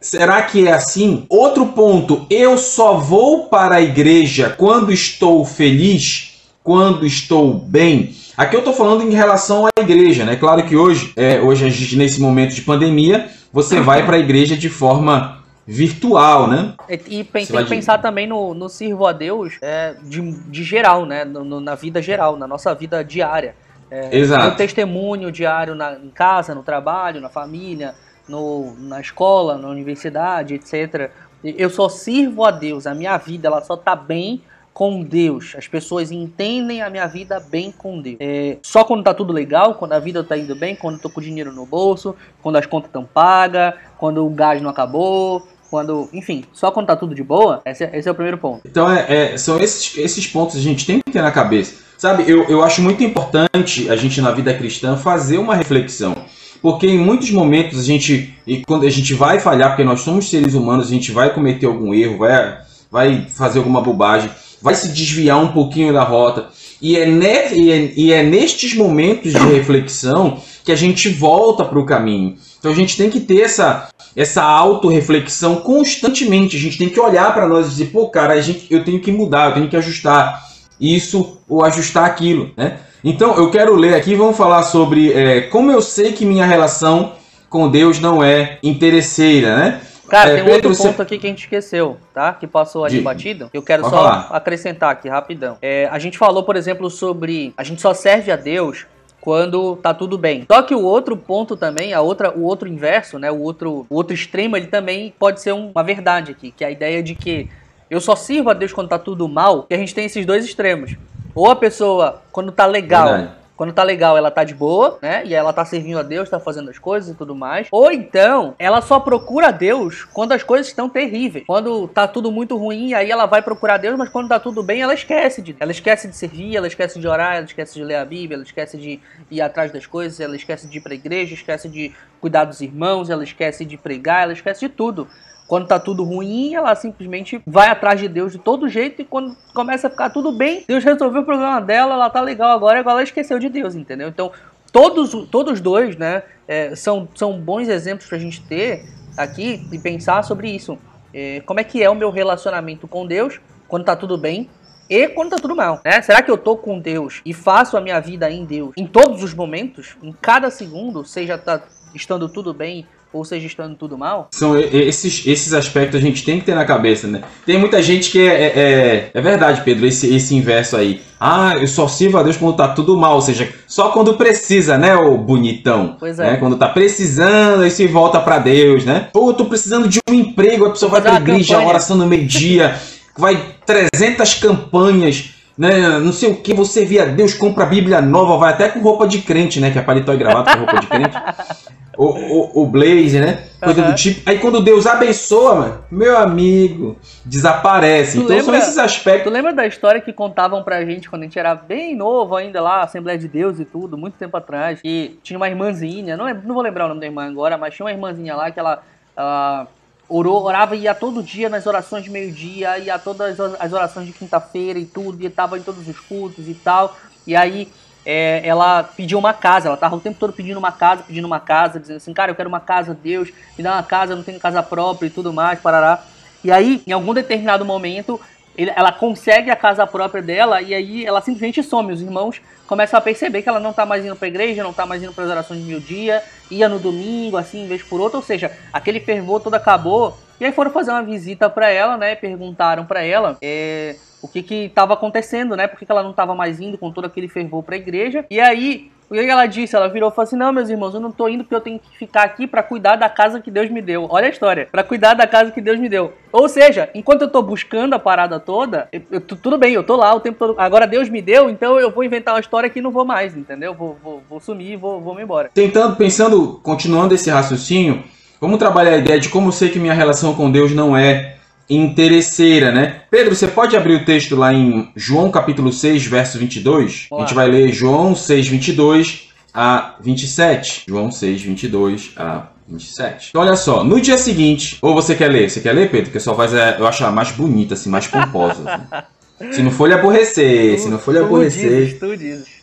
Será 0.00 0.42
que 0.42 0.66
é 0.66 0.72
assim? 0.72 1.24
Outro 1.30 1.66
ponto, 1.66 2.26
eu 2.28 2.58
só 2.58 2.98
vou 2.98 3.44
para 3.44 3.76
a 3.76 3.82
igreja 3.82 4.54
quando 4.58 4.92
estou 4.92 5.44
feliz, 5.44 6.42
quando 6.62 7.06
estou 7.06 7.54
bem. 7.54 8.14
Aqui 8.36 8.56
eu 8.56 8.60
estou 8.60 8.74
falando 8.74 9.02
em 9.02 9.12
relação 9.12 9.66
à 9.66 9.70
igreja, 9.80 10.24
né? 10.24 10.34
Claro 10.34 10.64
que 10.64 10.76
hoje, 10.76 11.12
é, 11.16 11.40
hoje 11.40 11.66
a 11.66 11.68
gente, 11.68 11.96
nesse 11.96 12.20
momento 12.20 12.54
de 12.54 12.62
pandemia, 12.62 13.28
você 13.52 13.80
vai 13.80 14.04
para 14.04 14.16
a 14.16 14.18
igreja 14.18 14.56
de 14.56 14.68
forma 14.68 15.44
virtual, 15.66 16.48
né? 16.48 16.74
E, 16.88 17.20
e 17.20 17.24
tem 17.24 17.46
que 17.46 17.64
pensar 17.64 17.98
também 17.98 18.26
no, 18.26 18.52
no 18.52 18.68
sirvo 18.68 19.06
a 19.06 19.12
Deus 19.12 19.54
é, 19.62 19.94
de, 20.02 20.20
de 20.50 20.64
geral, 20.64 21.06
né? 21.06 21.24
No, 21.24 21.44
no, 21.44 21.60
na 21.60 21.76
vida 21.76 22.02
geral, 22.02 22.36
na 22.36 22.46
nossa 22.46 22.74
vida 22.74 23.04
diária. 23.04 23.54
É, 23.88 24.16
Exato. 24.18 24.46
No 24.46 24.56
testemunho 24.56 25.30
diário 25.30 25.76
na, 25.76 25.92
em 25.92 26.10
casa, 26.10 26.54
no 26.54 26.64
trabalho, 26.64 27.20
na 27.20 27.28
família, 27.28 27.94
no, 28.28 28.74
na 28.80 29.00
escola, 29.00 29.56
na 29.56 29.68
universidade, 29.68 30.54
etc. 30.54 31.10
Eu 31.44 31.70
só 31.70 31.88
sirvo 31.88 32.44
a 32.44 32.50
Deus, 32.50 32.86
a 32.86 32.94
minha 32.94 33.16
vida 33.16 33.46
ela 33.46 33.60
só 33.60 33.76
tá 33.76 33.94
bem 33.94 34.42
com 34.74 35.02
Deus. 35.02 35.54
As 35.56 35.68
pessoas 35.68 36.10
entendem 36.10 36.82
a 36.82 36.90
minha 36.90 37.06
vida 37.06 37.38
bem 37.38 37.72
com 37.72 38.02
Deus. 38.02 38.16
É, 38.18 38.58
só 38.60 38.82
quando 38.82 39.04
tá 39.04 39.14
tudo 39.14 39.32
legal, 39.32 39.76
quando 39.76 39.92
a 39.92 40.00
vida 40.00 40.22
tá 40.24 40.36
indo 40.36 40.56
bem, 40.56 40.74
quando 40.74 40.96
eu 40.96 41.00
tô 41.00 41.08
com 41.08 41.20
dinheiro 41.20 41.52
no 41.52 41.64
bolso, 41.64 42.16
quando 42.42 42.56
as 42.56 42.66
contas 42.66 42.88
estão 42.88 43.04
pagas, 43.04 43.74
quando 43.96 44.26
o 44.26 44.28
gás 44.28 44.60
não 44.60 44.68
acabou, 44.68 45.46
quando, 45.70 46.08
enfim, 46.12 46.44
só 46.52 46.72
quando 46.72 46.88
tá 46.88 46.96
tudo 46.96 47.14
de 47.14 47.22
boa, 47.22 47.62
esse, 47.64 47.84
é, 47.84 47.96
esse 47.96 48.08
é 48.08 48.12
o 48.12 48.14
primeiro 48.14 48.36
ponto. 48.36 48.62
Então, 48.66 48.92
é, 48.92 49.32
é, 49.32 49.38
são 49.38 49.58
esses, 49.60 49.96
esses 49.96 50.26
pontos 50.26 50.54
que 50.54 50.60
a 50.60 50.62
gente 50.62 50.84
tem 50.84 50.98
que 51.00 51.12
ter 51.12 51.22
na 51.22 51.30
cabeça. 51.30 51.84
Sabe, 51.96 52.28
eu, 52.28 52.42
eu 52.50 52.62
acho 52.62 52.82
muito 52.82 53.02
importante 53.02 53.88
a 53.88 53.96
gente 53.96 54.20
na 54.20 54.32
vida 54.32 54.52
cristã 54.52 54.96
fazer 54.96 55.38
uma 55.38 55.54
reflexão 55.54 56.14
porque 56.60 56.86
em 56.86 56.96
muitos 56.96 57.30
momentos 57.30 57.78
a 57.78 57.82
gente, 57.82 58.34
e 58.46 58.64
quando 58.64 58.86
a 58.86 58.90
gente 58.90 59.12
vai 59.12 59.38
falhar, 59.38 59.68
porque 59.68 59.84
nós 59.84 60.00
somos 60.00 60.30
seres 60.30 60.54
humanos, 60.54 60.86
a 60.86 60.90
gente 60.90 61.12
vai 61.12 61.28
cometer 61.34 61.66
algum 61.66 61.92
erro, 61.92 62.16
vai, 62.16 62.58
vai 62.90 63.26
fazer 63.28 63.58
alguma 63.58 63.82
bobagem, 63.82 64.30
vai 64.64 64.74
se 64.74 64.88
desviar 64.88 65.38
um 65.38 65.52
pouquinho 65.52 65.92
da 65.92 66.02
rota. 66.02 66.48
E 66.80 66.96
é, 66.96 67.04
ne, 67.04 67.92
e 67.94 68.10
é, 68.10 68.18
é 68.18 68.22
nestes 68.22 68.74
momentos 68.74 69.30
de 69.30 69.38
reflexão 69.38 70.38
que 70.64 70.72
a 70.72 70.74
gente 70.74 71.10
volta 71.10 71.66
para 71.66 71.78
o 71.78 71.84
caminho. 71.84 72.36
Então 72.58 72.72
a 72.72 72.74
gente 72.74 72.96
tem 72.96 73.10
que 73.10 73.20
ter 73.20 73.42
essa, 73.42 73.90
essa 74.16 74.42
autorreflexão 74.42 75.56
constantemente. 75.56 76.56
A 76.56 76.60
gente 76.60 76.78
tem 76.78 76.88
que 76.88 76.98
olhar 76.98 77.34
para 77.34 77.46
nós 77.46 77.66
e 77.66 77.70
dizer, 77.70 77.86
pô, 77.86 78.08
cara, 78.08 78.32
a 78.32 78.40
gente, 78.40 78.66
eu 78.70 78.82
tenho 78.82 79.00
que 79.00 79.12
mudar, 79.12 79.50
eu 79.50 79.54
tenho 79.54 79.68
que 79.68 79.76
ajustar 79.76 80.42
isso 80.80 81.36
ou 81.46 81.62
ajustar 81.62 82.06
aquilo, 82.06 82.50
né? 82.56 82.78
Então 83.04 83.36
eu 83.36 83.50
quero 83.50 83.76
ler 83.76 83.94
aqui, 83.94 84.14
vamos 84.14 84.34
falar 84.34 84.62
sobre 84.62 85.12
é, 85.12 85.42
como 85.42 85.70
eu 85.70 85.82
sei 85.82 86.12
que 86.12 86.24
minha 86.24 86.46
relação 86.46 87.12
com 87.50 87.68
Deus 87.68 88.00
não 88.00 88.24
é 88.24 88.58
interesseira, 88.62 89.56
né? 89.58 89.80
Cara, 90.14 90.30
é, 90.30 90.34
tem 90.34 90.42
um 90.42 90.46
Pedro, 90.46 90.70
outro 90.70 90.84
ponto 90.84 90.96
você... 90.96 91.02
aqui 91.02 91.18
que 91.18 91.26
a 91.26 91.30
gente 91.30 91.40
esqueceu, 91.40 91.96
tá? 92.12 92.32
Que 92.32 92.46
passou 92.46 92.84
ali 92.84 92.98
de... 92.98 93.02
batido. 93.02 93.50
Eu 93.52 93.62
quero 93.62 93.82
só 93.82 93.90
falar. 93.90 94.28
acrescentar 94.30 94.90
aqui 94.92 95.08
rapidão. 95.08 95.58
É, 95.60 95.88
a 95.90 95.98
gente 95.98 96.16
falou, 96.16 96.44
por 96.44 96.54
exemplo, 96.54 96.88
sobre 96.88 97.52
a 97.56 97.64
gente 97.64 97.82
só 97.82 97.92
serve 97.92 98.30
a 98.30 98.36
Deus 98.36 98.86
quando 99.20 99.74
tá 99.76 99.92
tudo 99.92 100.16
bem. 100.16 100.44
Só 100.48 100.62
que 100.62 100.74
o 100.74 100.82
outro 100.82 101.16
ponto 101.16 101.56
também, 101.56 101.92
a 101.92 102.00
outra, 102.00 102.30
o 102.30 102.42
outro 102.44 102.68
inverso, 102.68 103.18
né? 103.18 103.28
O 103.30 103.40
outro, 103.40 103.86
o 103.90 103.96
outro 103.96 104.14
extremo, 104.14 104.56
ele 104.56 104.68
também 104.68 105.12
pode 105.18 105.40
ser 105.40 105.52
uma 105.52 105.82
verdade 105.82 106.30
aqui, 106.30 106.52
que 106.52 106.62
é 106.62 106.68
a 106.68 106.70
ideia 106.70 107.02
de 107.02 107.16
que 107.16 107.50
eu 107.90 108.00
só 108.00 108.14
sirvo 108.14 108.50
a 108.50 108.54
Deus 108.54 108.72
quando 108.72 108.88
tá 108.88 108.98
tudo 108.98 109.28
mal, 109.28 109.64
que 109.64 109.74
a 109.74 109.78
gente 109.78 109.94
tem 109.94 110.04
esses 110.04 110.24
dois 110.24 110.44
extremos. 110.44 110.94
Ou 111.34 111.50
a 111.50 111.56
pessoa, 111.56 112.22
quando 112.30 112.52
tá 112.52 112.66
legal, 112.66 113.08
Verdade. 113.08 113.43
Quando 113.56 113.72
tá 113.72 113.82
legal, 113.82 114.16
ela 114.16 114.30
tá 114.30 114.42
de 114.42 114.54
boa, 114.54 114.98
né? 115.00 115.22
E 115.24 115.34
ela 115.34 115.52
tá 115.52 115.64
servindo 115.64 115.98
a 115.98 116.02
Deus, 116.02 116.28
tá 116.28 116.40
fazendo 116.40 116.70
as 116.70 116.78
coisas 116.78 117.10
e 117.10 117.14
tudo 117.14 117.34
mais. 117.34 117.68
Ou 117.70 117.92
então, 117.92 118.54
ela 118.58 118.80
só 118.80 118.98
procura 118.98 119.52
Deus 119.52 120.04
quando 120.04 120.32
as 120.32 120.42
coisas 120.42 120.66
estão 120.66 120.88
terríveis. 120.88 121.44
Quando 121.46 121.86
tá 121.86 122.08
tudo 122.08 122.32
muito 122.32 122.56
ruim, 122.56 122.94
aí 122.94 123.10
ela 123.10 123.26
vai 123.26 123.42
procurar 123.42 123.76
Deus, 123.76 123.96
mas 123.96 124.08
quando 124.08 124.28
tá 124.28 124.40
tudo 124.40 124.62
bem, 124.62 124.82
ela 124.82 124.94
esquece 124.94 125.40
de. 125.40 125.54
Ela 125.60 125.70
esquece 125.70 126.08
de 126.08 126.16
servir, 126.16 126.56
ela 126.56 126.66
esquece 126.66 126.98
de 126.98 127.06
orar, 127.06 127.36
ela 127.36 127.44
esquece 127.44 127.74
de 127.74 127.84
ler 127.84 127.96
a 127.96 128.04
Bíblia, 128.04 128.36
ela 128.36 128.44
esquece 128.44 128.76
de 128.76 129.00
ir 129.30 129.40
atrás 129.40 129.70
das 129.70 129.86
coisas, 129.86 130.18
ela 130.18 130.34
esquece 130.34 130.66
de 130.66 130.78
ir 130.78 130.80
pra 130.80 130.94
igreja, 130.94 131.34
esquece 131.34 131.68
de 131.68 131.92
cuidar 132.20 132.44
dos 132.44 132.60
irmãos, 132.60 133.08
ela 133.08 133.22
esquece 133.22 133.64
de 133.64 133.76
pregar, 133.76 134.24
ela 134.24 134.32
esquece 134.32 134.60
de 134.60 134.68
tudo. 134.68 135.06
Quando 135.46 135.66
tá 135.66 135.78
tudo 135.78 136.04
ruim, 136.04 136.54
ela 136.54 136.74
simplesmente 136.74 137.42
vai 137.46 137.68
atrás 137.68 138.00
de 138.00 138.08
Deus 138.08 138.32
de 138.32 138.38
todo 138.38 138.68
jeito 138.68 139.02
e 139.02 139.04
quando 139.04 139.36
começa 139.52 139.88
a 139.88 139.90
ficar 139.90 140.10
tudo 140.10 140.32
bem, 140.32 140.64
Deus 140.66 140.82
resolveu 140.82 141.22
o 141.22 141.24
problema 141.24 141.60
dela, 141.60 141.94
ela 141.94 142.08
tá 142.08 142.20
legal 142.20 142.50
agora, 142.50 142.80
agora 142.80 142.94
ela 142.96 143.02
esqueceu 143.02 143.38
de 143.38 143.48
Deus, 143.48 143.74
entendeu? 143.74 144.08
Então, 144.08 144.32
todos, 144.72 145.12
todos 145.30 145.60
dois, 145.60 145.96
né, 145.96 146.22
é, 146.48 146.74
são, 146.74 147.06
são 147.14 147.38
bons 147.38 147.68
exemplos 147.68 148.08
pra 148.08 148.18
gente 148.18 148.40
ter 148.42 148.86
aqui 149.16 149.66
e 149.70 149.78
pensar 149.78 150.24
sobre 150.24 150.48
isso. 150.50 150.78
É, 151.12 151.40
como 151.46 151.60
é 151.60 151.64
que 151.64 151.82
é 151.82 151.90
o 151.90 151.94
meu 151.94 152.10
relacionamento 152.10 152.88
com 152.88 153.06
Deus 153.06 153.40
quando 153.68 153.84
tá 153.84 153.94
tudo 153.94 154.16
bem 154.16 154.48
e 154.88 155.08
quando 155.08 155.30
tá 155.30 155.36
tudo 155.36 155.54
mal, 155.54 155.80
né? 155.84 156.02
Será 156.02 156.22
que 156.22 156.30
eu 156.30 156.36
tô 156.36 156.56
com 156.56 156.78
Deus 156.78 157.22
e 157.24 157.32
faço 157.32 157.76
a 157.76 157.80
minha 157.80 158.00
vida 158.00 158.30
em 158.30 158.44
Deus 158.44 158.72
em 158.76 158.86
todos 158.86 159.22
os 159.22 159.32
momentos, 159.32 159.96
em 160.02 160.12
cada 160.12 160.50
segundo, 160.50 161.04
seja 161.04 161.38
tá 161.38 161.62
estando 161.94 162.28
tudo 162.28 162.52
bem 162.52 162.86
ou 163.14 163.24
seja, 163.24 163.46
estando 163.46 163.76
tudo 163.76 163.96
mal? 163.96 164.28
São 164.32 164.58
esses, 164.58 165.24
esses 165.24 165.54
aspectos 165.54 166.00
a 166.00 166.02
gente 166.02 166.24
tem 166.24 166.40
que 166.40 166.44
ter 166.44 166.54
na 166.54 166.64
cabeça, 166.64 167.06
né? 167.06 167.22
Tem 167.46 167.56
muita 167.56 167.80
gente 167.80 168.10
que 168.10 168.18
é, 168.18 168.26
é, 168.26 168.52
é, 168.56 169.10
é 169.14 169.20
verdade, 169.20 169.62
Pedro, 169.64 169.86
esse, 169.86 170.12
esse 170.12 170.34
inverso 170.34 170.76
aí. 170.76 171.00
Ah, 171.20 171.54
eu 171.56 171.68
só 171.68 171.86
sirvo 171.86 172.18
a 172.18 172.24
Deus 172.24 172.36
quando 172.36 172.56
tá 172.56 172.68
tudo 172.68 172.96
mal, 172.96 173.14
ou 173.14 173.22
seja, 173.22 173.48
só 173.68 173.90
quando 173.90 174.14
precisa, 174.14 174.76
né, 174.76 174.96
o 174.96 175.16
bonitão? 175.16 175.96
Pois 175.98 176.18
é. 176.18 176.32
Né? 176.32 176.36
Quando 176.38 176.56
tá 176.56 176.68
precisando, 176.68 177.62
aí 177.62 177.70
se 177.70 177.86
volta 177.86 178.18
para 178.18 178.40
Deus, 178.40 178.84
né? 178.84 179.08
Pô, 179.12 179.30
eu 179.30 179.34
tô 179.34 179.44
precisando 179.44 179.88
de 179.88 180.00
um 180.10 180.12
emprego, 180.12 180.66
a 180.66 180.70
pessoa 180.70 180.90
vai 180.90 181.00
pra 181.00 181.14
igreja, 181.14 181.64
oração 181.64 181.96
no 181.96 182.06
meio-dia, 182.06 182.74
vai 183.16 183.54
300 183.64 184.34
campanhas 184.34 185.33
né? 185.56 185.98
Não 185.98 186.12
sei 186.12 186.30
o 186.30 186.36
que, 186.36 186.52
você 186.52 186.84
via 186.84 187.06
Deus, 187.06 187.34
compra 187.34 187.64
a 187.64 187.68
Bíblia 187.68 188.00
nova, 188.00 188.36
vai 188.36 188.52
até 188.52 188.68
com 188.68 188.80
roupa 188.80 189.06
de 189.06 189.22
crente, 189.22 189.60
né? 189.60 189.70
Que 189.70 189.78
é 189.78 189.82
paletó 189.82 190.12
e 190.12 190.16
gravata 190.16 190.52
com 190.52 190.64
roupa 190.64 190.80
de 190.80 190.86
crente. 190.86 191.16
O, 191.96 192.06
o, 192.06 192.62
o 192.62 192.66
blaze, 192.66 193.20
né? 193.20 193.44
Coisa 193.60 193.82
uhum. 193.82 193.90
do 193.90 193.94
tipo. 193.94 194.28
Aí 194.28 194.40
quando 194.40 194.60
Deus 194.60 194.84
abençoa, 194.84 195.54
mano, 195.54 195.84
meu 195.90 196.16
amigo, 196.16 196.96
desaparece. 197.24 198.18
Tu 198.18 198.24
então 198.24 198.36
lembra, 198.36 198.44
são 198.44 198.54
esses 198.56 198.78
aspectos. 198.78 199.30
Tu 199.30 199.32
lembra 199.32 199.52
da 199.52 199.64
história 199.64 200.00
que 200.00 200.12
contavam 200.12 200.62
pra 200.64 200.84
gente 200.84 201.08
quando 201.08 201.22
a 201.22 201.24
gente 201.26 201.38
era 201.38 201.54
bem 201.54 201.94
novo 201.94 202.34
ainda 202.34 202.60
lá, 202.60 202.82
Assembleia 202.82 203.16
de 203.16 203.28
Deus 203.28 203.60
e 203.60 203.64
tudo, 203.64 203.96
muito 203.96 204.14
tempo 204.14 204.36
atrás, 204.36 204.80
que 204.80 205.18
tinha 205.22 205.36
uma 205.36 205.48
irmãzinha, 205.48 206.16
não, 206.16 206.26
não 206.34 206.54
vou 206.54 206.64
lembrar 206.64 206.86
o 206.86 206.88
nome 206.88 207.00
da 207.00 207.06
irmã 207.06 207.28
agora, 207.28 207.56
mas 207.56 207.74
tinha 207.74 207.86
uma 207.86 207.92
irmãzinha 207.92 208.34
lá 208.34 208.50
que 208.50 208.58
ela. 208.58 208.82
ela 209.16 209.68
orou, 210.08 210.42
orava 210.42 210.76
e 210.76 210.80
ia 210.80 210.94
todo 210.94 211.22
dia 211.22 211.48
nas 211.48 211.66
orações 211.66 212.04
de 212.04 212.10
meio-dia, 212.10 212.78
ia 212.78 212.98
todas 212.98 213.38
as 213.40 213.72
orações 213.72 214.06
de 214.06 214.12
quinta-feira 214.12 214.78
e 214.78 214.84
tudo, 214.84 215.22
e 215.22 215.26
estava 215.26 215.58
em 215.58 215.62
todos 215.62 215.86
os 215.88 215.98
cultos 216.00 216.48
e 216.48 216.54
tal. 216.54 216.96
E 217.26 217.34
aí 217.34 217.68
é, 218.04 218.42
ela 218.46 218.82
pediu 218.82 219.18
uma 219.18 219.32
casa, 219.32 219.68
ela 219.68 219.74
estava 219.74 219.96
o 219.96 220.00
tempo 220.00 220.18
todo 220.18 220.32
pedindo 220.32 220.58
uma 220.58 220.72
casa, 220.72 221.04
pedindo 221.06 221.26
uma 221.26 221.40
casa, 221.40 221.80
dizendo 221.80 221.96
assim, 221.96 222.12
cara, 222.12 222.30
eu 222.30 222.34
quero 222.34 222.48
uma 222.48 222.60
casa, 222.60 222.94
Deus, 222.94 223.30
me 223.56 223.64
dá 223.64 223.72
uma 223.72 223.82
casa, 223.82 224.12
eu 224.12 224.16
não 224.16 224.24
tenho 224.24 224.38
casa 224.38 224.62
própria 224.62 225.06
e 225.06 225.10
tudo 225.10 225.32
mais, 225.32 225.58
parará. 225.60 226.02
E 226.42 226.52
aí, 226.52 226.82
em 226.86 226.92
algum 226.92 227.14
determinado 227.14 227.64
momento, 227.64 228.20
ela 228.56 228.92
consegue 228.92 229.50
a 229.50 229.56
casa 229.56 229.86
própria 229.86 230.22
dela 230.22 230.62
e 230.62 230.72
aí 230.74 231.04
ela 231.04 231.20
simplesmente 231.20 231.62
some. 231.62 231.92
Os 231.92 232.00
irmãos 232.00 232.40
começam 232.66 232.98
a 232.98 233.00
perceber 233.00 233.42
que 233.42 233.48
ela 233.48 233.60
não 233.60 233.70
está 233.70 233.84
mais 233.84 234.04
indo 234.04 234.16
para 234.16 234.26
a 234.26 234.28
igreja, 234.28 234.62
não 234.62 234.70
está 234.70 234.86
mais 234.86 235.02
indo 235.02 235.12
para 235.12 235.24
as 235.24 235.30
orações 235.30 235.60
de 235.60 235.66
meio-dia, 235.66 236.22
ia 236.50 236.68
no 236.68 236.78
domingo, 236.78 237.36
assim, 237.36 237.66
vez 237.66 237.82
por 237.82 238.00
outro. 238.00 238.18
Ou 238.18 238.24
seja, 238.24 238.50
aquele 238.72 239.00
fervor 239.00 239.40
todo 239.40 239.54
acabou. 239.54 240.16
E 240.40 240.44
aí 240.44 240.52
foram 240.52 240.70
fazer 240.70 240.90
uma 240.90 241.02
visita 241.02 241.48
para 241.50 241.68
ela, 241.68 241.96
né? 241.96 242.14
Perguntaram 242.14 242.84
para 242.84 243.02
ela 243.02 243.36
é, 243.42 243.96
o 244.22 244.28
que 244.28 244.42
que 244.42 244.54
estava 244.66 244.94
acontecendo, 244.94 245.56
né? 245.56 245.66
Por 245.66 245.78
que, 245.78 245.86
que 245.86 245.92
ela 245.92 246.02
não 246.02 246.10
estava 246.10 246.34
mais 246.34 246.60
indo 246.60 246.78
com 246.78 246.90
todo 246.90 247.04
aquele 247.04 247.28
fervor 247.28 247.62
para 247.62 247.74
a 247.74 247.78
igreja. 247.78 248.24
E 248.30 248.40
aí 248.40 248.90
o 249.10 249.14
que 249.14 249.20
ela 249.20 249.46
disse? 249.46 249.76
Ela 249.76 249.88
virou 249.88 250.10
e 250.10 250.12
falou 250.12 250.26
assim: 250.26 250.36
Não, 250.36 250.52
meus 250.52 250.68
irmãos, 250.68 250.94
eu 250.94 251.00
não 251.00 251.12
tô 251.12 251.28
indo 251.28 251.44
porque 251.44 251.54
eu 251.54 251.60
tenho 251.60 251.78
que 251.78 251.98
ficar 251.98 252.22
aqui 252.22 252.46
para 252.46 252.62
cuidar 252.62 252.96
da 252.96 253.08
casa 253.08 253.40
que 253.40 253.50
Deus 253.50 253.70
me 253.70 253.82
deu. 253.82 254.06
Olha 254.10 254.26
a 254.26 254.30
história, 254.30 254.68
para 254.70 254.82
cuidar 254.82 255.14
da 255.14 255.26
casa 255.26 255.50
que 255.50 255.60
Deus 255.60 255.78
me 255.78 255.88
deu. 255.88 256.12
Ou 256.32 256.48
seja, 256.48 256.88
enquanto 256.94 257.22
eu 257.22 257.28
tô 257.28 257.42
buscando 257.42 257.94
a 257.94 257.98
parada 257.98 258.40
toda, 258.40 258.88
eu, 258.92 259.02
eu, 259.10 259.20
tudo 259.20 259.58
bem, 259.58 259.74
eu 259.74 259.84
tô 259.84 259.96
lá 259.96 260.14
o 260.14 260.20
tempo 260.20 260.38
todo. 260.38 260.54
Agora 260.58 260.86
Deus 260.86 261.08
me 261.08 261.20
deu, 261.22 261.50
então 261.50 261.78
eu 261.78 261.90
vou 261.90 262.04
inventar 262.04 262.34
uma 262.34 262.40
história 262.40 262.70
que 262.70 262.80
não 262.80 262.90
vou 262.90 263.04
mais, 263.04 263.36
entendeu? 263.36 263.74
Vou, 263.74 263.96
vou, 264.02 264.22
vou 264.28 264.40
sumir 264.40 264.76
vou, 264.76 265.00
vou 265.00 265.14
me 265.14 265.22
embora. 265.22 265.50
Tentando, 265.52 265.96
pensando, 265.96 266.60
continuando 266.62 267.14
esse 267.14 267.30
raciocínio, 267.30 268.02
vamos 268.40 268.58
trabalhar 268.58 268.92
a 268.92 268.98
ideia 268.98 269.20
de 269.20 269.28
como 269.28 269.48
eu 269.48 269.52
sei 269.52 269.68
que 269.68 269.78
minha 269.78 269.94
relação 269.94 270.34
com 270.34 270.50
Deus 270.50 270.72
não 270.72 270.96
é 270.96 271.36
interesseira, 271.68 272.70
né? 272.70 273.02
Pedro, 273.10 273.34
você 273.34 273.48
pode 273.48 273.76
abrir 273.76 273.94
o 273.94 274.04
texto 274.04 274.36
lá 274.36 274.52
em 274.52 274.90
João 274.94 275.30
capítulo 275.30 275.72
6, 275.72 276.06
verso 276.06 276.38
22? 276.38 277.06
Olá. 277.10 277.22
A 277.22 277.26
gente 277.26 277.34
vai 277.34 277.48
ler 277.48 277.72
João 277.72 278.14
6, 278.14 278.48
22 278.48 279.28
a 279.52 279.96
27. 280.00 280.84
João 280.88 281.10
6, 281.10 281.42
22 281.42 282.12
a 282.16 282.48
27. 282.68 283.28
Então, 283.30 283.42
olha 283.42 283.56
só, 283.56 283.84
no 283.84 284.00
dia 284.00 284.18
seguinte, 284.18 284.78
ou 284.82 284.94
você 284.94 285.14
quer 285.14 285.30
ler? 285.30 285.50
Você 285.50 285.60
quer 285.60 285.72
ler, 285.72 285.90
Pedro? 285.90 286.10
Que 286.10 286.20
só 286.20 286.34
faz, 286.34 286.52
é, 286.52 286.76
eu 286.78 286.86
acho 286.86 287.10
mais 287.12 287.30
bonita, 287.32 287.74
assim, 287.74 287.88
mais 287.88 288.06
pomposa. 288.06 288.62
Assim. 288.70 289.04
Se 289.52 289.62
não 289.62 289.70
for 289.70 289.88
lhe 289.88 289.94
aborrecer, 289.94 290.76
tu, 290.76 290.82
se 290.82 290.88
não 290.88 290.98
for 290.98 291.12
lhe 291.12 291.18
aborrecer. 291.18 291.98
Tu 291.98 292.16
dizes, 292.16 292.54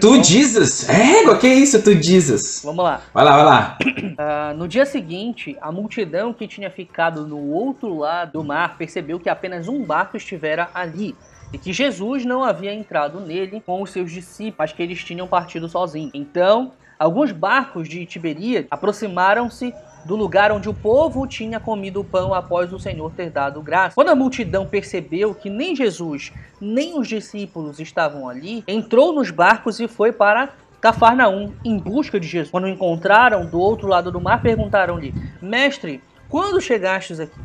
tu 0.00 0.18
dizes. 0.18 0.86
Tu 0.86 0.90
É, 0.90 1.22
que 1.38 1.46
é 1.46 1.54
isso, 1.54 1.80
tu 1.82 1.94
dizes? 1.94 2.60
Vamos 2.64 2.84
lá. 2.84 3.02
Vai 3.14 3.24
lá, 3.24 3.36
vai 3.36 3.44
lá. 3.44 3.78
Uh, 3.80 4.58
no 4.58 4.66
dia 4.66 4.84
seguinte, 4.84 5.56
a 5.60 5.70
multidão 5.70 6.32
que 6.32 6.48
tinha 6.48 6.70
ficado 6.70 7.26
no 7.26 7.38
outro 7.52 7.96
lado 7.98 8.32
do 8.32 8.44
mar 8.44 8.76
percebeu 8.76 9.20
que 9.20 9.28
apenas 9.28 9.68
um 9.68 9.84
barco 9.84 10.16
estivera 10.16 10.68
ali 10.74 11.14
e 11.52 11.58
que 11.58 11.72
Jesus 11.72 12.24
não 12.24 12.42
havia 12.42 12.74
entrado 12.74 13.20
nele 13.20 13.62
com 13.64 13.80
os 13.80 13.90
seus 13.90 14.10
discípulos, 14.10 14.56
mas 14.58 14.72
que 14.72 14.82
eles 14.82 15.02
tinham 15.04 15.26
partido 15.28 15.68
sozinhos. 15.68 16.10
Então, 16.14 16.72
alguns 16.98 17.30
barcos 17.30 17.88
de 17.88 18.04
Tiberia 18.06 18.66
aproximaram-se 18.70 19.72
do 20.04 20.16
lugar 20.16 20.52
onde 20.52 20.68
o 20.68 20.74
povo 20.74 21.26
tinha 21.26 21.60
comido 21.60 22.00
o 22.00 22.04
pão 22.04 22.34
após 22.34 22.72
o 22.72 22.78
Senhor 22.78 23.10
ter 23.12 23.30
dado 23.30 23.62
graça. 23.62 23.94
Quando 23.94 24.08
a 24.08 24.14
multidão 24.14 24.66
percebeu 24.66 25.34
que 25.34 25.50
nem 25.50 25.74
Jesus 25.74 26.32
nem 26.60 26.98
os 26.98 27.08
discípulos 27.08 27.80
estavam 27.80 28.28
ali, 28.28 28.62
entrou 28.66 29.12
nos 29.12 29.30
barcos 29.30 29.80
e 29.80 29.88
foi 29.88 30.12
para 30.12 30.50
Cafarnaum 30.80 31.52
em 31.64 31.78
busca 31.78 32.18
de 32.18 32.26
Jesus. 32.26 32.50
Quando 32.50 32.64
o 32.64 32.68
encontraram 32.68 33.44
do 33.44 33.58
outro 33.58 33.86
lado 33.86 34.10
do 34.10 34.20
mar, 34.20 34.40
perguntaram-lhe: 34.40 35.14
Mestre, 35.40 36.02
quando 36.28 36.60
chegastes 36.60 37.20
aqui? 37.20 37.38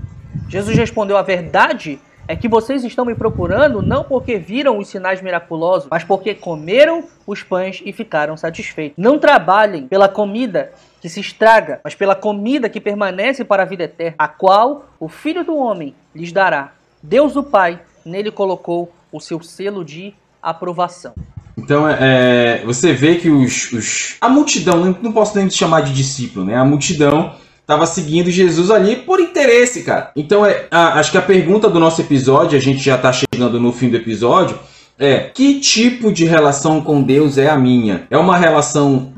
Jesus 0.48 0.78
respondeu: 0.78 1.18
A 1.18 1.22
verdade 1.22 2.00
é 2.00 2.15
que 2.34 2.48
vocês 2.48 2.86
estão 2.86 3.04
me 3.04 3.14
procurando 3.14 3.82
não 3.82 4.06
porque 4.06 4.38
viram 4.38 4.78
os 4.78 4.88
sinais 4.88 5.22
miraculosos, 5.22 5.90
mas 5.92 6.06
porque 6.06 6.34
comeram 6.34 7.04
os 7.28 7.44
pães 7.44 7.82
e 7.86 7.92
ficaram 7.92 8.38
satisfeitos. 8.38 8.96
Não 8.98 9.20
trabalhem 9.20 9.88
pela 9.88 10.08
comida 10.08 10.72
que 11.02 11.10
se 11.10 11.20
estraga, 11.20 11.82
mas 11.84 11.94
pela 11.94 12.16
comida 12.16 12.70
que 12.70 12.80
permanece 12.80 13.44
para 13.44 13.64
a 13.64 13.66
vida 13.66 13.84
eterna, 13.84 14.16
a 14.18 14.28
qual 14.28 14.86
o 15.00 15.10
Filho 15.10 15.44
do 15.44 15.56
Homem 15.56 15.94
lhes 16.16 16.32
dará. 16.32 16.72
Deus 17.04 17.36
o 17.36 17.44
Pai 17.44 17.80
nele 18.06 18.32
colocou 18.32 18.92
o 19.12 19.20
seu 19.20 19.42
selo 19.44 19.84
de 19.84 20.14
aprovação. 20.42 21.14
Então, 21.58 21.88
é, 21.88 22.62
é 22.62 22.66
você 22.66 22.94
vê 22.94 23.16
que 23.16 23.30
os, 23.30 23.72
os, 23.72 24.18
a 24.20 24.30
multidão, 24.30 24.98
não 25.02 25.12
posso 25.12 25.38
nem 25.38 25.50
chamar 25.50 25.82
de 25.82 25.94
discípulo, 25.94 26.46
né? 26.46 26.56
A 26.56 26.66
multidão 26.66 27.36
estava 27.66 27.88
seguindo 27.88 28.30
Jesus 28.30 28.70
ali 28.70 28.96
por 28.96 29.20
interesse, 29.20 29.82
cara. 29.82 30.12
Então, 30.16 30.46
é, 30.46 30.68
a, 30.70 31.00
acho 31.00 31.12
que 31.12 31.18
a 31.18 31.22
pergunta 31.22 31.68
do 31.68 31.80
nosso 31.80 32.00
episódio, 32.00 32.56
a 32.56 32.62
gente 32.62 32.80
já 32.80 32.96
está 32.96 33.12
chegando 33.12 33.60
no 33.60 33.74
fim 33.74 33.90
do 33.90 33.98
episódio, 33.98 34.58
é: 35.00 35.32
que 35.34 35.60
tipo 35.60 36.12
de 36.14 36.26
relação 36.26 36.80
com 36.80 37.02
Deus 37.02 37.38
é 37.40 37.50
a 37.50 37.58
minha? 37.58 38.06
É 38.10 38.18
uma 38.18 38.38
relação 38.38 39.14